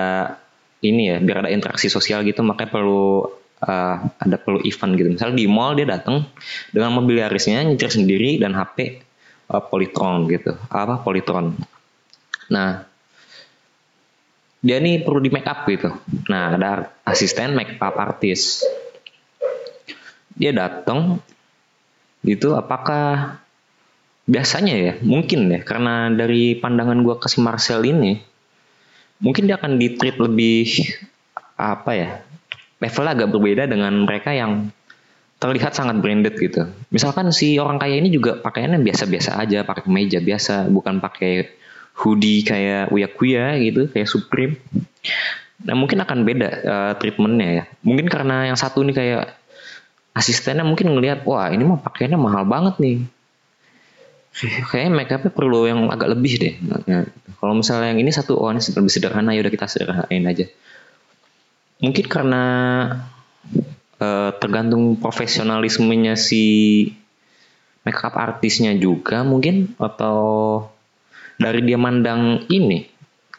ini 0.84 1.16
ya 1.16 1.18
biar 1.20 1.48
ada 1.48 1.52
interaksi 1.52 1.88
sosial 1.88 2.28
gitu 2.28 2.44
makanya 2.44 2.76
perlu 2.76 3.28
uh, 3.64 3.96
ada 4.20 4.36
perlu 4.40 4.64
event 4.64 4.96
gitu. 4.96 5.10
Misalnya 5.12 5.36
di 5.36 5.48
mall 5.52 5.76
dia 5.76 5.88
datang 5.88 6.24
dengan 6.72 6.96
mobil 6.96 7.20
Yarisnya 7.20 7.64
nyetir 7.68 7.92
sendiri 7.92 8.40
dan 8.40 8.56
HP 8.56 9.04
uh, 9.50 9.64
Polytron 9.64 10.30
gitu 10.32 10.56
apa 10.72 11.02
Polytron 11.02 11.56
nah 12.52 12.84
dia 14.64 14.80
nih 14.80 15.04
perlu 15.04 15.20
di 15.20 15.28
make 15.28 15.46
up 15.46 15.68
gitu. 15.68 15.92
Nah, 16.32 16.56
ada 16.56 16.96
asisten 17.04 17.52
make 17.52 17.76
up 17.84 18.00
artis. 18.00 18.64
Dia 20.34 20.56
datang 20.56 21.20
gitu 22.24 22.56
apakah 22.56 23.38
biasanya 24.24 24.76
ya 24.80 24.94
mungkin 25.04 25.52
ya 25.52 25.60
karena 25.68 26.08
dari 26.08 26.56
pandangan 26.56 27.04
gue 27.04 27.20
ke 27.20 27.28
si 27.28 27.44
Marcel 27.44 27.84
ini 27.84 28.24
mungkin 29.20 29.52
dia 29.52 29.60
akan 29.60 29.76
di 29.76 30.00
treat 30.00 30.16
lebih 30.16 30.96
apa 31.60 31.92
ya 31.92 32.10
level 32.80 33.06
agak 33.12 33.28
berbeda 33.36 33.68
dengan 33.68 34.08
mereka 34.08 34.32
yang 34.32 34.72
terlihat 35.44 35.76
sangat 35.76 36.00
branded 36.00 36.40
gitu. 36.40 36.72
Misalkan 36.88 37.28
si 37.36 37.60
orang 37.60 37.76
kaya 37.76 38.00
ini 38.00 38.08
juga 38.08 38.40
pakaiannya 38.40 38.80
biasa-biasa 38.80 39.36
aja, 39.36 39.68
pakai 39.68 39.92
meja 39.92 40.24
biasa, 40.24 40.72
bukan 40.72 41.04
pakai 41.04 41.52
hoodie 41.94 42.42
kayak 42.42 42.90
Uya 42.90 43.10
Kuya 43.10 43.58
gitu, 43.62 43.90
kayak 43.90 44.10
Supreme. 44.10 44.58
Nah 45.64 45.76
mungkin 45.78 46.02
akan 46.04 46.28
beda 46.28 46.50
uh, 46.66 46.94
treatmentnya 47.00 47.50
ya. 47.50 47.64
Mungkin 47.86 48.10
karena 48.12 48.50
yang 48.52 48.58
satu 48.60 48.84
nih 48.84 48.96
kayak 48.96 49.24
asistennya 50.14 50.66
mungkin 50.66 50.94
ngelihat, 50.94 51.26
wah 51.26 51.50
ini 51.50 51.64
mah 51.66 51.82
pakaiannya 51.82 52.20
mahal 52.20 52.44
banget 52.46 52.78
nih. 52.82 52.98
Kayaknya 54.74 54.92
make 54.92 55.14
upnya 55.14 55.30
perlu 55.30 55.70
yang 55.70 55.94
agak 55.94 56.10
lebih 56.18 56.34
deh. 56.42 56.54
Nah, 56.66 57.06
kalau 57.38 57.54
misalnya 57.54 57.94
yang 57.94 58.02
ini 58.02 58.10
satu, 58.10 58.34
oh 58.34 58.50
ini 58.50 58.62
lebih 58.62 58.90
sederhana, 58.90 59.30
ya 59.38 59.46
udah 59.46 59.54
kita 59.54 59.70
sederhanain 59.70 60.26
aja. 60.26 60.46
Mungkin 61.78 62.06
karena 62.10 62.44
uh, 64.02 64.32
tergantung 64.42 64.98
profesionalismenya 64.98 66.18
si 66.18 66.44
makeup 67.86 68.16
artisnya 68.16 68.74
juga 68.74 69.22
mungkin 69.22 69.76
atau 69.78 70.66
dari 71.44 71.60
dia 71.68 71.76
mandang 71.76 72.48
ini 72.48 72.94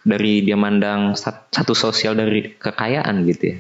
dari 0.05 0.45
dia 0.45 0.55
mandang 0.55 1.17
satu 1.17 1.73
sosial 1.73 2.13
dari 2.13 2.53
kekayaan 2.61 3.25
gitu 3.25 3.57
ya. 3.57 3.59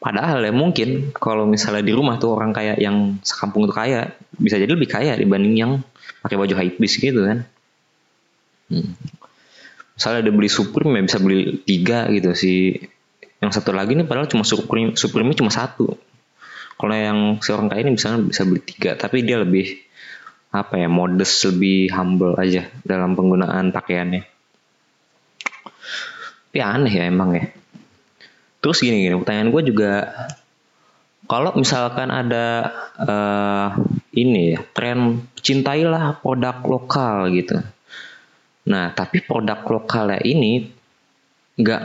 Padahal 0.00 0.44
ya 0.44 0.52
mungkin 0.52 1.12
kalau 1.12 1.44
misalnya 1.44 1.84
di 1.84 1.92
rumah 1.92 2.16
tuh 2.20 2.36
orang 2.36 2.52
kaya 2.56 2.76
yang 2.76 3.20
sekampung 3.20 3.68
tuh 3.68 3.76
kaya 3.76 4.12
bisa 4.36 4.56
jadi 4.56 4.72
lebih 4.72 4.88
kaya 4.88 5.16
dibanding 5.16 5.56
yang 5.56 5.72
pakai 6.20 6.36
baju 6.36 6.54
high 6.56 6.72
gitu 6.76 7.20
kan. 7.24 7.48
Hmm. 8.70 8.94
misalnya 9.98 10.30
dia 10.30 10.32
beli 10.32 10.46
Supreme 10.46 10.96
ya 10.96 11.02
bisa 11.04 11.18
beli 11.20 11.60
tiga 11.64 12.08
gitu 12.08 12.32
sih. 12.32 12.80
Yang 13.40 13.60
satu 13.60 13.76
lagi 13.76 13.92
nih 13.96 14.08
padahal 14.08 14.28
cuma 14.28 14.44
Supreme 14.44 14.96
Supreme 14.96 15.32
cuma 15.36 15.52
satu. 15.52 15.96
Kalau 16.80 16.96
yang 16.96 17.36
si 17.44 17.52
orang 17.52 17.68
kaya 17.68 17.84
ini 17.84 18.00
misalnya 18.00 18.24
bisa 18.24 18.48
beli 18.48 18.64
tiga 18.64 18.96
tapi 18.96 19.20
dia 19.20 19.36
lebih 19.36 19.84
apa 20.50 20.82
ya 20.82 20.90
modest 20.90 21.46
lebih 21.46 21.94
humble 21.94 22.34
aja 22.34 22.66
dalam 22.82 23.14
penggunaan 23.14 23.70
pakaiannya. 23.70 24.26
Tapi 26.50 26.58
aneh 26.58 26.90
ya 26.90 27.04
emang 27.06 27.30
ya. 27.38 27.46
Terus 28.58 28.82
gini 28.82 29.06
gini 29.06 29.14
pertanyaan 29.14 29.54
gue 29.54 29.62
juga 29.70 29.92
kalau 31.30 31.54
misalkan 31.54 32.10
ada 32.10 32.66
uh, 32.98 33.78
ini 34.10 34.58
ya 34.58 34.60
tren 34.74 35.22
cintailah 35.38 36.18
produk 36.18 36.58
lokal 36.66 37.30
gitu. 37.30 37.62
Nah 38.66 38.90
tapi 38.90 39.22
produk 39.22 39.62
lokalnya 39.62 40.18
ini 40.26 40.66
nggak 41.54 41.82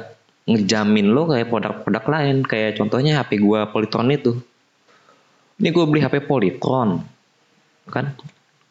ngejamin 0.50 1.14
lo 1.14 1.30
kayak 1.30 1.54
produk-produk 1.54 2.06
lain. 2.10 2.38
Kayak 2.42 2.82
contohnya 2.82 3.22
HP 3.22 3.38
gue 3.38 3.62
Polytron 3.70 4.10
itu. 4.10 4.34
Ini 5.62 5.70
gue 5.70 5.86
beli 5.86 6.02
HP 6.02 6.26
Polytron 6.26 7.06
kan 7.86 8.18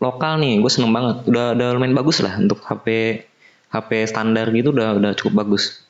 lokal 0.04 0.36
nih 0.36 0.60
gue 0.60 0.70
seneng 0.70 0.92
banget. 0.92 1.24
Udah 1.24 1.56
udah 1.56 1.68
lumayan 1.72 1.96
bagus 1.96 2.20
lah 2.20 2.36
untuk 2.36 2.60
HP 2.60 2.86
HP 3.72 3.90
standar 4.06 4.52
gitu 4.52 4.70
udah 4.76 5.00
udah 5.00 5.12
cukup 5.16 5.44
bagus. 5.44 5.80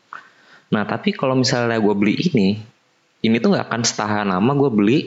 Nah 0.71 0.87
tapi 0.87 1.11
kalau 1.11 1.35
misalnya 1.35 1.77
gue 1.83 1.95
beli 1.99 2.15
ini 2.31 2.49
ini 3.27 3.37
tuh 3.43 3.53
nggak 3.57 3.67
akan 3.67 3.83
setahan 3.83 4.31
lama 4.31 4.53
gue 4.55 4.71
beli 4.71 4.99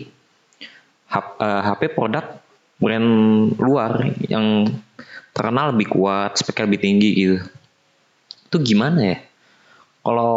HP 1.07 1.81
eh, 1.87 1.91
produk 1.95 2.25
brand 2.77 3.09
luar 3.57 4.05
yang 4.27 4.69
terkenal 5.33 5.73
lebih 5.73 5.93
kuat 5.95 6.37
speknya 6.37 6.67
lebih 6.67 6.81
tinggi 6.83 7.11
gitu. 7.15 7.37
Itu 8.51 8.57
gimana 8.61 8.99
ya? 9.15 9.17
Kalau 10.03 10.35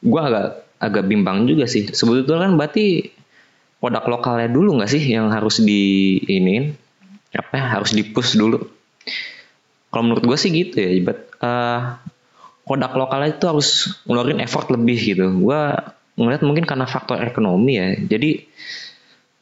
gue 0.00 0.20
agak 0.20 0.46
agak 0.80 1.04
bimbang 1.04 1.44
juga 1.48 1.68
sih. 1.68 1.88
Sebetulnya 1.92 2.48
kan 2.48 2.52
berarti 2.56 3.12
produk 3.80 4.04
lokalnya 4.08 4.48
dulu 4.52 4.80
nggak 4.80 4.90
sih 4.92 5.04
yang 5.04 5.32
harus 5.32 5.64
di 5.64 6.16
ini 6.28 6.72
apa 7.36 7.52
ya, 7.54 7.64
harus 7.78 7.94
dipush 7.94 8.34
dulu? 8.34 8.58
Kalau 9.90 10.02
menurut 10.06 10.22
gue 10.22 10.38
sih 10.38 10.50
gitu 10.54 10.78
ya 10.78 10.90
but 11.02 11.30
uh, 11.42 11.98
produk 12.62 12.94
lokalnya 12.94 13.34
itu 13.34 13.44
harus 13.50 13.68
ngeluarin 14.06 14.38
effort 14.42 14.70
lebih 14.70 14.98
gitu. 14.98 15.26
Gue 15.42 15.60
ngeliat 16.14 16.42
mungkin 16.46 16.62
karena 16.66 16.86
faktor 16.86 17.18
ekonomi 17.22 17.78
ya. 17.78 17.88
Jadi 17.98 18.46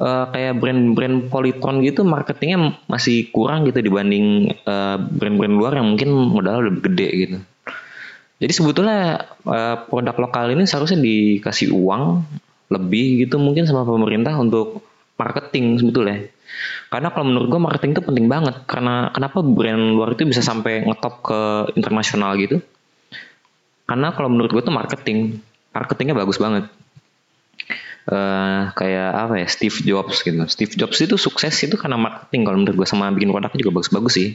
uh, 0.01 0.25
kayak 0.33 0.57
brand-brand 0.57 1.29
Polytron 1.29 1.85
gitu 1.85 2.07
marketingnya 2.09 2.81
masih 2.89 3.29
kurang 3.29 3.69
gitu 3.69 3.85
dibanding 3.85 4.57
uh, 4.65 4.97
brand-brand 4.97 5.55
luar 5.59 5.73
yang 5.77 5.93
mungkin 5.93 6.09
modalnya 6.13 6.73
lebih 6.73 6.83
gede 6.89 7.09
gitu. 7.13 7.39
Jadi 8.39 8.53
sebetulnya 8.55 9.27
uh, 9.45 9.77
produk 9.91 10.15
lokal 10.17 10.55
ini 10.55 10.65
seharusnya 10.65 11.03
dikasih 11.03 11.75
uang 11.75 12.23
lebih 12.71 13.27
gitu 13.27 13.37
mungkin 13.43 13.67
sama 13.67 13.83
pemerintah 13.83 14.39
untuk 14.39 14.85
marketing 15.19 15.83
sebetulnya 15.83 16.31
Karena 16.89 17.13
kalau 17.13 17.29
menurut 17.29 17.47
gue 17.53 17.61
marketing 17.61 17.91
itu 17.97 18.03
penting 18.05 18.27
banget. 18.33 18.65
Karena 18.65 19.13
kenapa 19.13 19.45
brand 19.45 19.93
luar 19.93 20.17
itu 20.17 20.25
bisa 20.25 20.41
sampai 20.41 20.89
ngetop 20.89 21.21
ke 21.21 21.41
internasional 21.77 22.33
gitu? 22.41 22.65
Karena 23.85 24.13
kalau 24.13 24.33
menurut 24.33 24.53
gue 24.53 24.63
tuh 24.65 24.73
marketing, 24.73 25.41
marketingnya 25.73 26.17
bagus 26.17 26.41
banget. 26.41 26.69
Uh, 28.09 28.73
kayak 28.73 29.11
apa 29.13 29.35
ya 29.45 29.47
Steve 29.53 29.77
Jobs 29.85 30.25
gitu. 30.25 30.41
Steve 30.49 30.73
Jobs 30.81 30.97
itu 31.05 31.21
sukses 31.21 31.53
itu 31.61 31.77
karena 31.77 32.01
marketing 32.01 32.49
kalau 32.49 32.57
menurut 32.57 32.77
gue 32.81 32.89
sama 32.89 33.13
bikin 33.13 33.29
produknya 33.29 33.61
juga 33.61 33.73
bagus-bagus 33.81 34.13
sih. 34.17 34.29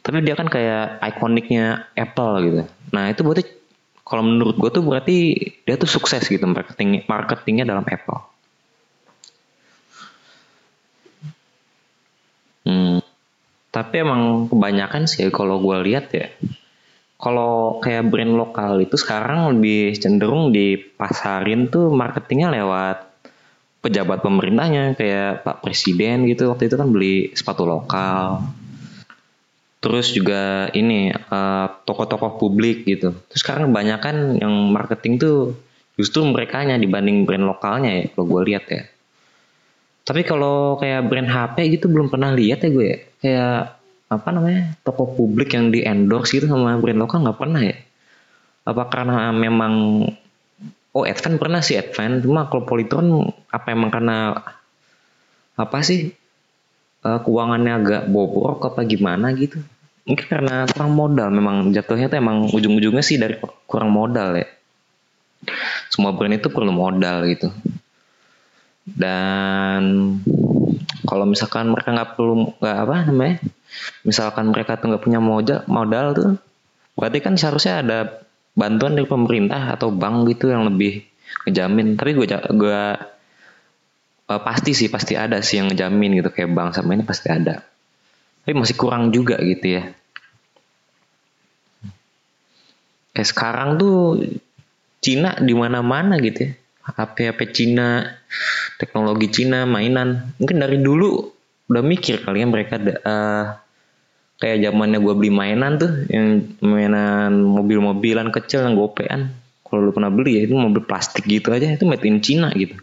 Tapi 0.00 0.22
dia 0.22 0.38
kan 0.38 0.46
kayak 0.46 1.02
ikoniknya 1.02 1.90
Apple 1.98 2.32
gitu. 2.46 2.62
Nah 2.94 3.10
itu 3.10 3.26
berarti 3.26 3.42
kalau 4.06 4.22
menurut 4.22 4.54
gue 4.62 4.70
tuh 4.70 4.82
berarti 4.86 5.16
dia 5.66 5.74
tuh 5.74 5.90
sukses 5.90 6.22
gitu 6.22 6.42
marketing 6.46 7.02
marketingnya 7.10 7.66
dalam 7.66 7.82
Apple. 7.82 8.29
Hmm, 12.70 13.02
tapi 13.74 14.06
emang 14.06 14.46
kebanyakan 14.46 15.10
sih 15.10 15.26
kalau 15.34 15.58
gue 15.58 15.76
lihat 15.90 16.14
ya 16.14 16.30
kalau 17.20 17.82
kayak 17.84 18.08
brand 18.08 18.32
lokal 18.32 18.80
itu 18.80 18.96
sekarang 18.96 19.58
lebih 19.58 19.92
cenderung 19.98 20.54
dipasarin 20.54 21.68
tuh 21.68 21.92
marketingnya 21.92 22.48
lewat 22.62 23.10
pejabat 23.84 24.24
pemerintahnya 24.24 24.96
kayak 24.96 25.44
Pak 25.44 25.60
Presiden 25.60 26.24
gitu. 26.28 26.48
Waktu 26.48 26.72
itu 26.72 26.76
kan 26.80 26.88
beli 26.88 27.32
sepatu 27.36 27.68
lokal. 27.68 28.40
Terus 29.80 30.12
juga 30.12 30.68
ini 30.72 31.12
uh, 31.12 31.66
tokoh-tokoh 31.84 32.40
publik 32.40 32.88
gitu. 32.88 33.12
Terus 33.28 33.40
sekarang 33.44 33.72
kebanyakan 33.72 34.40
yang 34.40 34.52
marketing 34.72 35.20
tuh 35.20 35.38
justru 36.00 36.24
mereka 36.24 36.64
nya 36.64 36.80
dibanding 36.80 37.28
brand 37.28 37.44
lokalnya 37.44 38.00
ya 38.00 38.04
kalau 38.16 38.24
gue 38.32 38.40
lihat 38.48 38.64
ya 38.72 38.88
tapi 40.10 40.26
kalau 40.26 40.74
kayak 40.74 41.06
brand 41.06 41.30
HP 41.30 41.78
gitu 41.78 41.86
belum 41.86 42.10
pernah 42.10 42.34
lihat 42.34 42.66
ya 42.66 42.70
gue 42.74 42.82
ya. 42.82 42.98
Kayak 43.22 43.78
apa 44.10 44.28
namanya 44.34 44.74
toko 44.82 45.06
publik 45.06 45.54
yang 45.54 45.70
di 45.70 45.86
endorse 45.86 46.34
gitu 46.34 46.50
sama 46.50 46.74
brand 46.82 46.98
lokal 46.98 47.22
nggak 47.22 47.38
pernah 47.38 47.62
ya. 47.62 47.78
Apa 48.66 48.90
karena 48.90 49.30
memang 49.30 50.02
oh 50.90 51.06
Advan 51.06 51.38
pernah 51.38 51.62
sih 51.62 51.78
Advan 51.78 52.18
cuma 52.18 52.50
kalau 52.50 52.66
Polytron 52.66 53.22
apa 53.54 53.70
emang 53.70 53.94
karena 53.94 54.34
apa 55.54 55.78
sih 55.86 56.10
uh, 57.06 57.22
keuangannya 57.22 57.72
agak 57.78 58.02
bobrok 58.10 58.66
apa 58.66 58.82
gimana 58.82 59.30
gitu. 59.38 59.62
Mungkin 60.10 60.26
karena 60.26 60.66
kurang 60.74 60.98
modal. 60.98 61.30
Memang 61.30 61.70
jatuhnya 61.70 62.10
tuh 62.10 62.18
emang 62.18 62.50
ujung-ujungnya 62.50 63.06
sih 63.06 63.14
dari 63.14 63.38
kurang 63.70 63.94
modal 63.94 64.42
ya. 64.42 64.50
Semua 65.86 66.10
brand 66.10 66.34
itu 66.34 66.50
perlu 66.50 66.74
modal 66.74 67.30
gitu. 67.30 67.54
Dan 68.90 69.59
kalau 71.04 71.24
misalkan 71.26 71.70
mereka 71.70 71.92
nggak 71.94 72.10
perlu 72.14 72.54
nggak 72.58 72.76
apa 72.86 72.96
namanya 73.10 73.36
misalkan 74.04 74.50
mereka 74.50 74.78
tuh 74.78 74.94
nggak 74.94 75.02
punya 75.02 75.20
modal 75.22 75.60
modal 75.66 76.06
tuh 76.14 76.30
berarti 76.98 77.18
kan 77.22 77.34
seharusnya 77.38 77.80
ada 77.80 77.98
bantuan 78.54 78.98
dari 78.98 79.06
pemerintah 79.06 79.72
atau 79.72 79.88
bank 79.94 80.28
gitu 80.34 80.50
yang 80.50 80.66
lebih 80.66 81.06
ngejamin. 81.46 81.94
Tapi 81.94 82.10
gue 82.12 82.26
gue 82.28 82.82
uh, 84.28 84.40
pasti 84.42 84.72
sih 84.74 84.88
pasti 84.90 85.14
ada 85.14 85.38
sih 85.40 85.62
yang 85.62 85.70
ngejamin 85.70 86.20
gitu 86.20 86.30
kayak 86.34 86.50
bank 86.50 86.74
sama 86.74 86.92
ini 86.98 87.04
pasti 87.06 87.28
ada. 87.30 87.62
Tapi 88.44 88.52
masih 88.56 88.76
kurang 88.76 89.14
juga 89.14 89.38
gitu 89.40 89.80
ya. 89.80 89.84
Kayak 93.16 93.28
sekarang 93.32 93.68
tuh 93.80 94.22
Cina 95.00 95.34
di 95.40 95.56
mana-mana 95.56 96.20
gitu 96.20 96.50
ya 96.50 96.52
HP 96.94 97.30
HP 97.30 97.40
Cina 97.54 98.06
teknologi 98.76 99.28
Cina 99.30 99.66
mainan. 99.66 100.34
Mungkin 100.38 100.56
dari 100.58 100.78
dulu 100.80 101.30
udah 101.70 101.82
mikir 101.86 102.26
kali 102.26 102.42
ya 102.42 102.46
mereka 102.50 102.82
uh, 102.82 103.44
kayak 104.40 104.56
zamannya 104.64 104.98
gue 104.98 105.14
beli 105.14 105.30
mainan 105.30 105.76
tuh 105.76 105.92
yang 106.10 106.42
mainan 106.64 107.44
mobil-mobilan 107.44 108.32
kecil 108.32 108.64
yang 108.64 108.74
gopean. 108.74 109.30
Kalau 109.62 109.86
lu 109.86 109.94
pernah 109.94 110.10
beli 110.10 110.40
ya 110.40 110.42
itu 110.50 110.56
mobil 110.58 110.82
plastik 110.82 111.28
gitu 111.30 111.54
aja 111.54 111.70
itu 111.70 111.86
made 111.86 112.02
in 112.02 112.18
China 112.18 112.50
gitu. 112.56 112.74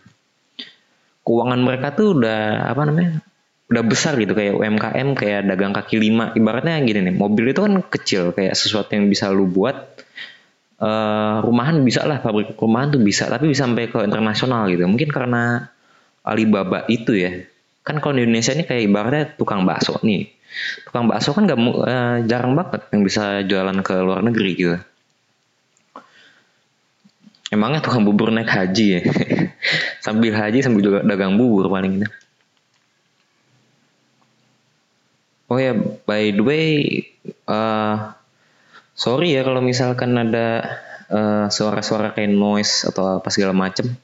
Keuangan 1.27 1.59
mereka 1.59 1.91
tuh 1.91 2.15
udah 2.15 2.71
apa 2.71 2.87
namanya 2.87 3.19
udah 3.67 3.83
besar 3.83 4.15
gitu 4.15 4.31
kayak 4.31 4.55
UMKM 4.55 5.07
kayak 5.19 5.41
dagang 5.51 5.75
kaki 5.75 5.99
lima. 5.99 6.31
Ibaratnya 6.31 6.79
gini 6.85 7.11
nih 7.11 7.15
mobil 7.17 7.51
itu 7.51 7.59
kan 7.59 7.83
kecil 7.83 8.31
kayak 8.31 8.55
sesuatu 8.55 8.95
yang 8.95 9.11
bisa 9.11 9.27
lu 9.27 9.49
buat 9.51 10.06
uh, 10.81 11.43
rumahan 11.43 11.81
bisa 11.81 12.05
lah 12.05 12.21
pabrik 12.21 12.57
rumahan 12.57 12.93
tuh 12.93 13.01
bisa 13.01 13.29
tapi 13.29 13.49
bisa 13.51 13.65
sampai 13.65 13.89
ke 13.89 13.99
internasional 14.03 14.69
gitu. 14.71 14.85
Mungkin 14.85 15.09
karena 15.09 15.69
Alibaba 16.25 16.83
itu 16.91 17.15
ya. 17.15 17.45
Kan 17.85 18.03
kalau 18.03 18.19
di 18.19 18.27
Indonesia 18.27 18.51
ini 18.51 18.67
kayak 18.67 18.83
ibaratnya 18.83 19.23
tukang 19.39 19.63
bakso 19.63 19.95
nih. 20.03 20.27
Tukang 20.89 21.07
bakso 21.07 21.31
kan 21.31 21.47
gak 21.47 21.59
uh, 21.59 22.17
jarang 22.27 22.57
banget 22.57 22.83
yang 22.91 23.01
bisa 23.05 23.45
jualan 23.47 23.77
ke 23.85 23.95
luar 24.03 24.19
negeri 24.25 24.51
gitu. 24.57 24.77
Emangnya 27.47 27.79
tukang 27.79 28.03
bubur 28.03 28.27
naik 28.27 28.51
haji 28.51 28.85
ya? 28.99 29.01
Sambil 30.05 30.35
haji 30.35 30.59
sambil 30.59 30.83
juga 30.83 30.99
dagang 31.03 31.39
bubur 31.39 31.71
paling 31.71 32.03
ini 32.03 32.07
oh 35.47 35.59
ya 35.59 35.73
by 36.03 36.35
the 36.35 36.43
way 36.43 36.67
uh, 37.47 38.11
sorry 38.97 39.37
ya 39.37 39.45
kalau 39.45 39.61
misalkan 39.61 40.17
ada 40.17 40.65
suara-suara 41.47 42.11
uh, 42.11 42.13
kayak 42.17 42.33
noise 42.33 42.83
atau 42.83 43.21
apa 43.21 43.29
segala 43.31 43.55
macem. 43.55 43.95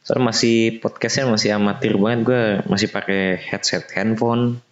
Soalnya 0.00 0.32
masih 0.32 0.80
podcastnya 0.80 1.28
masih 1.28 1.52
amatir 1.52 1.92
banget. 2.00 2.20
Gue 2.24 2.42
masih 2.64 2.88
pakai 2.88 3.36
headset 3.36 3.84
handphone. 3.92 4.64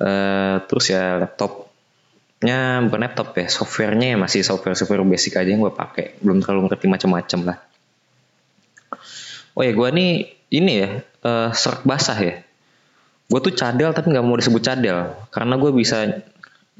Uh, 0.00 0.62
terus 0.70 0.94
ya 0.94 1.18
laptopnya 1.20 2.86
bukan 2.88 3.00
laptop 3.04 3.36
ya 3.36 3.52
softwarenya 3.52 4.14
ya 4.14 4.16
masih 4.16 4.40
software 4.46 4.78
software 4.78 5.04
basic 5.04 5.36
aja 5.36 5.50
yang 5.50 5.60
gue 5.60 5.74
pakai. 5.74 6.22
Belum 6.22 6.38
terlalu 6.38 6.70
ngerti 6.70 6.86
macam-macam 6.86 7.40
lah. 7.50 7.58
Oh 9.58 9.66
ya 9.66 9.74
gue 9.74 9.88
nih 9.90 10.12
ini 10.54 10.72
ya 10.78 10.88
uh, 11.26 11.50
serak 11.50 11.82
basah 11.82 12.18
ya. 12.22 12.34
Gue 13.26 13.40
tuh 13.42 13.54
cadel 13.58 13.90
tapi 13.90 14.14
nggak 14.14 14.22
mau 14.22 14.38
disebut 14.38 14.62
cadel. 14.62 15.18
Karena 15.34 15.58
gue 15.58 15.70
bisa 15.74 16.22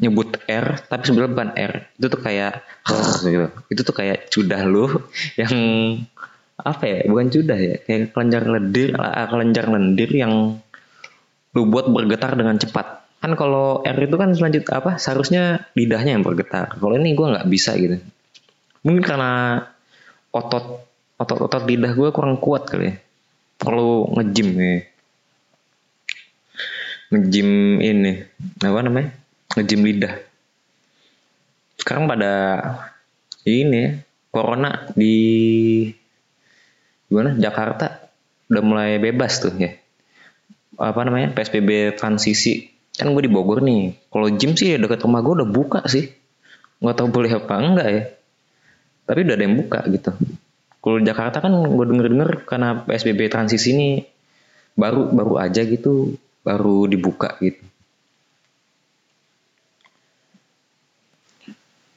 nyebut 0.01 0.41
R 0.49 0.81
tapi 0.89 1.03
sebenarnya 1.05 1.33
bukan 1.37 1.51
R. 1.55 1.73
Itu 2.01 2.07
tuh 2.09 2.21
kayak 2.25 2.53
gitu. 3.25 3.49
Itu 3.69 3.81
tuh 3.85 3.95
kayak 3.95 4.33
cudah 4.33 4.61
lu 4.65 4.89
yang 5.41 5.55
apa 6.61 6.85
ya 6.85 6.99
bukan 7.09 7.33
cudah 7.33 7.57
ya 7.57 7.75
kayak 7.81 8.13
kelenjar 8.13 8.45
lendir 8.45 8.93
ah, 9.01 9.25
kelenjar 9.33 9.65
lendir 9.73 10.13
yang 10.13 10.61
lu 11.53 11.63
buat 11.69 11.93
bergetar 11.93 12.35
dengan 12.35 12.57
cepat. 12.57 13.05
Kan 13.21 13.37
kalau 13.37 13.85
R 13.85 13.99
itu 14.01 14.17
kan 14.17 14.33
selanjut 14.33 14.65
apa 14.73 14.97
seharusnya 14.97 15.69
lidahnya 15.77 16.17
yang 16.17 16.25
bergetar. 16.25 16.81
Kalau 16.81 16.97
ini 16.97 17.13
gue 17.13 17.27
nggak 17.37 17.49
bisa 17.53 17.77
gitu. 17.77 18.01
Mungkin 18.81 19.05
karena 19.05 19.61
otot 20.33 20.89
otot 21.21 21.39
otot 21.45 21.63
lidah 21.69 21.93
gue 21.93 22.09
kurang 22.17 22.41
kuat 22.41 22.65
kali 22.73 22.89
ya. 22.89 22.95
Kalau 23.61 24.09
ngejim 24.17 24.49
ya. 24.57 24.73
Ngejim 27.13 27.49
ini 27.85 28.13
apa 28.65 28.81
namanya 28.81 29.20
ngejim 29.57 29.83
lidah. 29.83 30.15
Sekarang 31.81 32.07
pada 32.07 32.33
ini 33.49 33.77
ya, 33.77 33.91
corona 34.31 34.87
di 34.95 35.17
gimana? 37.11 37.35
Jakarta 37.35 38.11
udah 38.53 38.63
mulai 38.63 39.01
bebas 39.03 39.43
tuh 39.43 39.55
ya. 39.59 39.75
Apa 40.79 41.03
namanya? 41.03 41.35
PSBB 41.35 41.97
transisi. 41.99 42.71
Kan 42.95 43.17
gue 43.17 43.27
di 43.27 43.33
Bogor 43.33 43.65
nih. 43.65 43.97
Kalau 44.13 44.29
gym 44.35 44.55
sih 44.55 44.77
dekat 44.77 45.03
rumah 45.03 45.25
gue 45.25 45.43
udah 45.43 45.49
buka 45.49 45.81
sih. 45.89 46.07
Nggak 46.81 46.97
tahu 46.97 47.09
boleh 47.11 47.31
apa 47.33 47.55
enggak 47.59 47.89
ya. 47.89 48.03
Tapi 49.09 49.19
udah 49.27 49.35
ada 49.35 49.45
yang 49.45 49.57
buka 49.57 49.81
gitu. 49.89 50.11
Kalau 50.81 50.99
Jakarta 51.03 51.45
kan 51.45 51.53
gue 51.53 51.87
denger 51.91 52.07
denger 52.09 52.31
karena 52.49 52.69
PSBB 52.87 53.29
transisi 53.29 53.69
ini 53.77 53.89
baru 54.79 55.13
baru 55.13 55.35
aja 55.37 55.61
gitu 55.67 56.17
baru 56.41 56.89
dibuka 56.89 57.37
gitu 57.45 57.70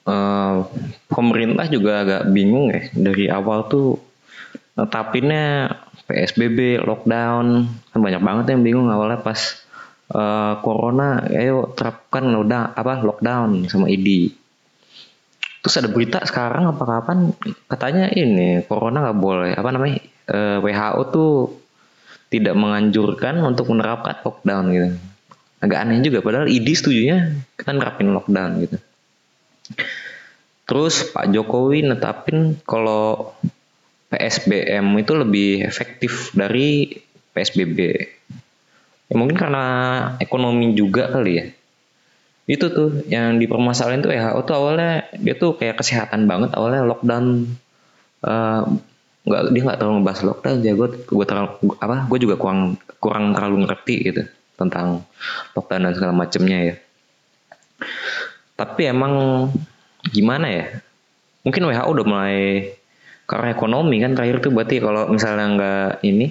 uh, 0.08 0.68
pemerintah 1.08 1.66
juga 1.68 2.04
agak 2.04 2.22
bingung 2.32 2.72
ya 2.72 2.82
dari 2.96 3.28
awal 3.28 3.68
tuh 3.68 4.00
netapinnya 4.74 5.70
PSBB, 6.04 6.84
lockdown, 6.84 7.70
kan 7.94 8.00
banyak 8.02 8.22
banget 8.22 8.46
yang 8.54 8.62
bingung 8.66 8.90
awalnya 8.92 9.22
pas 9.24 9.40
uh, 10.12 10.60
corona, 10.60 11.24
ayo 11.32 11.72
terapkan 11.72 12.28
udah 12.28 12.76
apa 12.76 13.00
lockdown 13.06 13.70
sama 13.72 13.88
ID. 13.88 14.34
Terus 15.64 15.80
ada 15.80 15.88
berita 15.88 16.20
sekarang 16.28 16.76
apa 16.76 16.84
kapan 16.84 17.32
katanya 17.72 18.12
ini 18.12 18.68
corona 18.68 19.00
nggak 19.08 19.20
boleh 19.20 19.52
apa 19.56 19.70
namanya 19.72 19.96
uh, 20.28 20.60
eh, 20.60 20.76
WHO 20.76 21.02
tuh 21.08 21.32
tidak 22.28 22.52
menganjurkan 22.60 23.40
untuk 23.40 23.72
menerapkan 23.72 24.20
lockdown 24.28 24.66
gitu. 24.76 24.88
Agak 25.64 25.88
aneh 25.88 26.04
juga 26.04 26.20
padahal 26.20 26.52
ID 26.52 26.68
setujunya 26.76 27.40
kita 27.56 27.72
nerapin 27.72 28.12
lockdown 28.12 28.60
gitu. 28.60 28.76
Terus 30.64 31.12
Pak 31.12 31.28
Jokowi 31.32 31.84
netapin 31.84 32.56
kalau 32.64 33.36
PSBM 34.14 34.86
itu 35.02 35.14
lebih 35.18 35.50
efektif 35.66 36.32
dari 36.32 36.88
PSBB. 37.34 37.80
ya 39.12 39.16
mungkin 39.20 39.36
karena 39.36 39.66
ekonomi 40.22 40.74
juga 40.78 41.10
kali 41.12 41.32
ya. 41.36 41.46
Itu 42.48 42.72
tuh 42.72 43.04
yang 43.10 43.40
dipermasalahin 43.40 44.04
tuh 44.04 44.12
WHO 44.14 44.40
tuh 44.46 44.56
awalnya 44.56 45.08
dia 45.18 45.36
tuh 45.36 45.58
kayak 45.60 45.80
kesehatan 45.82 46.30
banget 46.30 46.56
awalnya 46.56 46.86
lockdown. 46.86 47.50
Uh, 48.24 48.64
nggak 49.24 49.42
dia 49.56 49.62
nggak 49.64 49.80
terlalu 49.80 49.96
ngebahas 50.04 50.22
lockdown 50.28 50.58
ya 50.68 50.74
gue 50.76 50.90
gue 51.08 51.26
terlalu 51.28 51.50
apa 51.80 51.98
gue 52.12 52.20
juga 52.20 52.36
kurang 52.36 52.76
kurang 53.00 53.32
terlalu 53.32 53.64
ngerti 53.64 53.96
gitu 54.12 54.24
tentang 54.60 55.08
lockdown 55.56 55.88
dan 55.88 55.94
segala 55.96 56.12
macamnya 56.12 56.58
ya 56.60 56.76
tapi 58.54 58.86
emang 58.86 59.48
gimana 60.10 60.48
ya? 60.50 60.66
Mungkin 61.44 61.62
WHO 61.68 61.90
udah 61.90 62.06
mulai 62.08 62.40
karena 63.24 63.56
ekonomi 63.56 63.98
kan 64.04 64.14
terakhir 64.14 64.44
tuh 64.44 64.52
berarti 64.52 64.84
kalau 64.84 65.10
misalnya 65.10 65.46
nggak 65.56 65.90
ini 66.04 66.28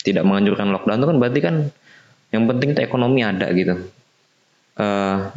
tidak 0.00 0.24
menganjurkan 0.24 0.72
lockdown 0.72 0.98
tuh 1.04 1.08
kan 1.12 1.18
berarti 1.20 1.40
kan 1.44 1.56
yang 2.32 2.44
penting 2.48 2.74
tuh 2.74 2.82
ekonomi 2.84 3.20
ada 3.22 3.46
gitu. 3.52 3.76
Uh, 4.80 5.28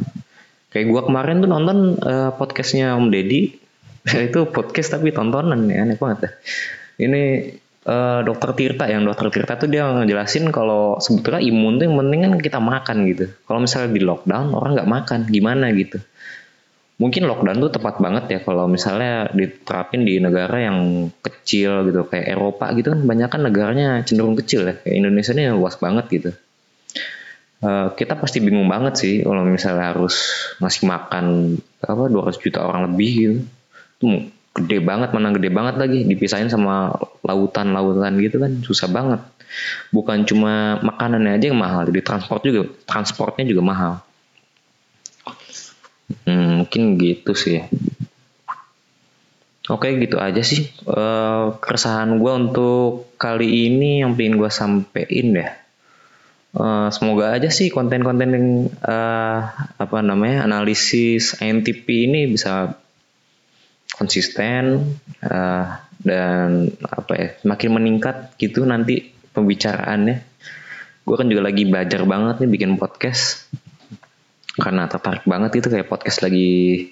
kayak 0.72 0.86
gua 0.88 1.02
kemarin 1.06 1.44
tuh 1.44 1.50
nonton 1.50 2.00
uh, 2.00 2.30
podcastnya 2.34 2.96
Om 2.98 3.12
Deddy. 3.12 3.62
Itu 4.28 4.48
podcast 4.52 5.00
tapi 5.00 5.14
tontonan 5.14 5.64
ya 5.70 5.86
aneh 5.86 5.96
banget 5.96 6.18
ya. 6.28 6.30
Ini 7.08 7.22
uh, 7.88 8.20
dokter 8.20 8.52
Tirta 8.52 8.84
yang 8.90 9.08
dokter 9.08 9.32
Tirta 9.32 9.56
tuh 9.56 9.68
dia 9.72 9.88
ngejelasin 9.88 10.52
kalau 10.52 11.00
sebetulnya 11.00 11.40
imun 11.40 11.80
tuh 11.80 11.84
yang 11.88 11.96
penting 12.00 12.20
kan 12.20 12.32
kita 12.40 12.58
makan 12.60 12.96
gitu. 13.08 13.24
Kalau 13.48 13.64
misalnya 13.64 13.90
di 13.96 14.02
lockdown 14.04 14.52
orang 14.52 14.76
nggak 14.76 14.90
makan. 14.90 15.20
Gimana 15.32 15.72
gitu 15.72 16.00
mungkin 16.94 17.26
lockdown 17.26 17.58
tuh 17.58 17.72
tepat 17.74 17.98
banget 17.98 18.24
ya 18.30 18.38
kalau 18.46 18.70
misalnya 18.70 19.26
diterapin 19.34 20.06
di 20.06 20.22
negara 20.22 20.62
yang 20.62 21.10
kecil 21.18 21.90
gitu 21.90 22.06
kayak 22.06 22.38
Eropa 22.38 22.70
gitu 22.78 22.94
kan 22.94 23.02
banyak 23.02 23.28
kan 23.34 23.40
negaranya 23.42 23.88
cenderung 24.06 24.38
kecil 24.38 24.62
ya 24.70 24.78
kayak 24.78 24.94
Indonesia 25.02 25.34
ini 25.34 25.50
luas 25.50 25.74
banget 25.82 26.06
gitu. 26.14 26.30
Uh, 27.64 27.88
kita 27.96 28.14
pasti 28.20 28.44
bingung 28.44 28.68
banget 28.68 28.94
sih 29.00 29.14
kalau 29.24 29.42
misalnya 29.42 29.96
harus 29.96 30.36
ngasih 30.60 30.84
makan 30.84 31.56
apa 31.82 32.04
200 32.06 32.38
juta 32.38 32.62
orang 32.62 32.86
lebih 32.94 33.10
gitu. 33.10 33.38
Itu 33.98 34.06
gede 34.54 34.78
banget 34.78 35.10
mana 35.10 35.34
gede 35.34 35.50
banget 35.50 35.74
lagi 35.82 36.06
dipisahin 36.06 36.46
sama 36.46 36.94
lautan-lautan 37.26 38.14
gitu 38.22 38.38
kan 38.38 38.62
susah 38.62 38.86
banget. 38.86 39.18
Bukan 39.90 40.30
cuma 40.30 40.78
makanannya 40.78 41.42
aja 41.42 41.50
yang 41.50 41.58
mahal 41.58 41.90
jadi 41.90 42.06
transport 42.06 42.46
juga 42.46 42.70
transportnya 42.86 43.50
juga 43.50 43.62
mahal 43.66 43.92
hmm, 46.26 46.64
mungkin 46.64 46.82
gitu 47.00 47.32
sih. 47.32 47.64
Oke 49.64 49.96
gitu 49.96 50.20
aja 50.20 50.44
sih. 50.44 50.68
Uh, 50.84 51.56
keresahan 51.56 52.20
gue 52.20 52.32
untuk 52.36 53.16
kali 53.16 53.72
ini 53.72 54.04
yang 54.04 54.12
pengen 54.12 54.36
gue 54.36 54.50
sampein 54.52 55.28
ya. 55.32 55.56
Uh, 56.54 56.92
semoga 56.92 57.34
aja 57.34 57.48
sih 57.50 57.72
konten-konten 57.72 58.30
yang 58.30 58.48
uh, 58.84 59.40
apa 59.80 59.98
namanya 60.04 60.46
analisis 60.46 61.34
INTP 61.42 62.06
ini 62.06 62.30
bisa 62.30 62.76
konsisten 63.96 64.94
uh, 65.24 65.66
dan 65.98 66.68
apa 66.84 67.12
ya 67.16 67.28
semakin 67.40 67.70
meningkat 67.80 68.36
gitu 68.36 68.68
nanti 68.68 69.16
pembicaraannya. 69.32 70.20
Gue 71.08 71.16
kan 71.16 71.26
juga 71.32 71.48
lagi 71.48 71.64
belajar 71.64 72.04
banget 72.04 72.44
nih 72.44 72.50
bikin 72.52 72.76
podcast 72.76 73.48
karena 74.58 74.86
tertarik 74.86 75.26
banget 75.26 75.62
itu 75.62 75.68
kayak 75.70 75.90
podcast 75.90 76.22
lagi 76.22 76.90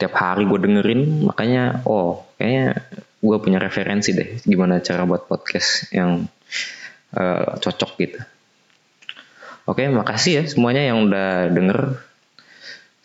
tiap 0.00 0.14
hari 0.18 0.48
gue 0.48 0.58
dengerin 0.58 1.30
makanya 1.30 1.84
oh 1.86 2.26
kayaknya 2.38 2.82
gue 3.22 3.36
punya 3.38 3.58
referensi 3.62 4.10
deh 4.14 4.42
gimana 4.42 4.82
cara 4.82 5.06
buat 5.06 5.30
podcast 5.30 5.94
yang 5.94 6.26
uh, 7.14 7.54
cocok 7.62 7.90
gitu 8.02 8.18
oke 9.70 9.82
makasih 9.94 10.42
ya 10.42 10.44
semuanya 10.50 10.82
yang 10.90 11.06
udah 11.06 11.54
denger 11.54 11.78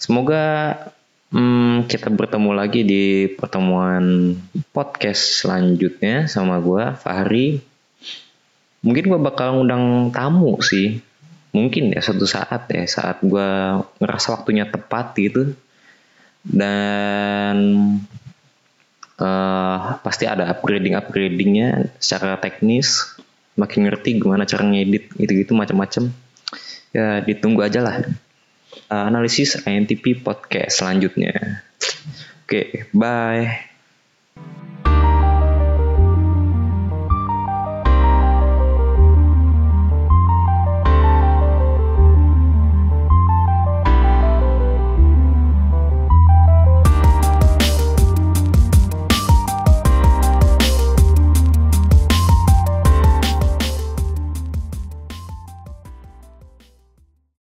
semoga 0.02 0.74
Hmm, 1.28 1.84
kita 1.92 2.08
bertemu 2.08 2.56
lagi 2.56 2.88
di 2.88 3.28
pertemuan 3.28 4.32
podcast 4.72 5.44
selanjutnya 5.44 6.24
sama 6.32 6.63
gue, 6.63 6.96
Fahri. 6.96 7.60
Mungkin 8.80 9.12
gue 9.12 9.20
bakal 9.20 9.60
ngundang 9.60 10.16
tamu 10.16 10.56
sih. 10.63 11.04
Mungkin 11.58 11.98
ya 11.98 12.02
suatu 12.06 12.30
saat 12.30 12.70
ya, 12.70 12.86
saat 12.86 13.26
gue 13.26 13.50
ngerasa 13.98 14.28
waktunya 14.38 14.70
tepat 14.70 15.17
gitu. 15.17 15.58
Dan 16.46 17.58
uh, 19.17 19.78
pasti 20.06 20.30
ada 20.30 20.54
upgrading-upgradingnya 20.54 21.98
secara 21.98 22.38
teknis. 22.38 23.17
Makin 23.58 23.89
ngerti 23.89 24.22
gimana 24.22 24.46
cara 24.46 24.62
ngedit 24.62 25.17
gitu-gitu 25.17 25.58
macam-macam. 25.58 26.13
Ya 26.93 27.26
ditunggu 27.26 27.65
aja 27.65 27.82
lah 27.82 28.06
uh, 28.91 29.04
analisis 29.08 29.60
INTP 29.65 30.22
podcast 30.24 30.84
selanjutnya. 30.84 31.63
Oke, 32.48 32.48
okay, 32.48 32.65
bye. 32.96 33.67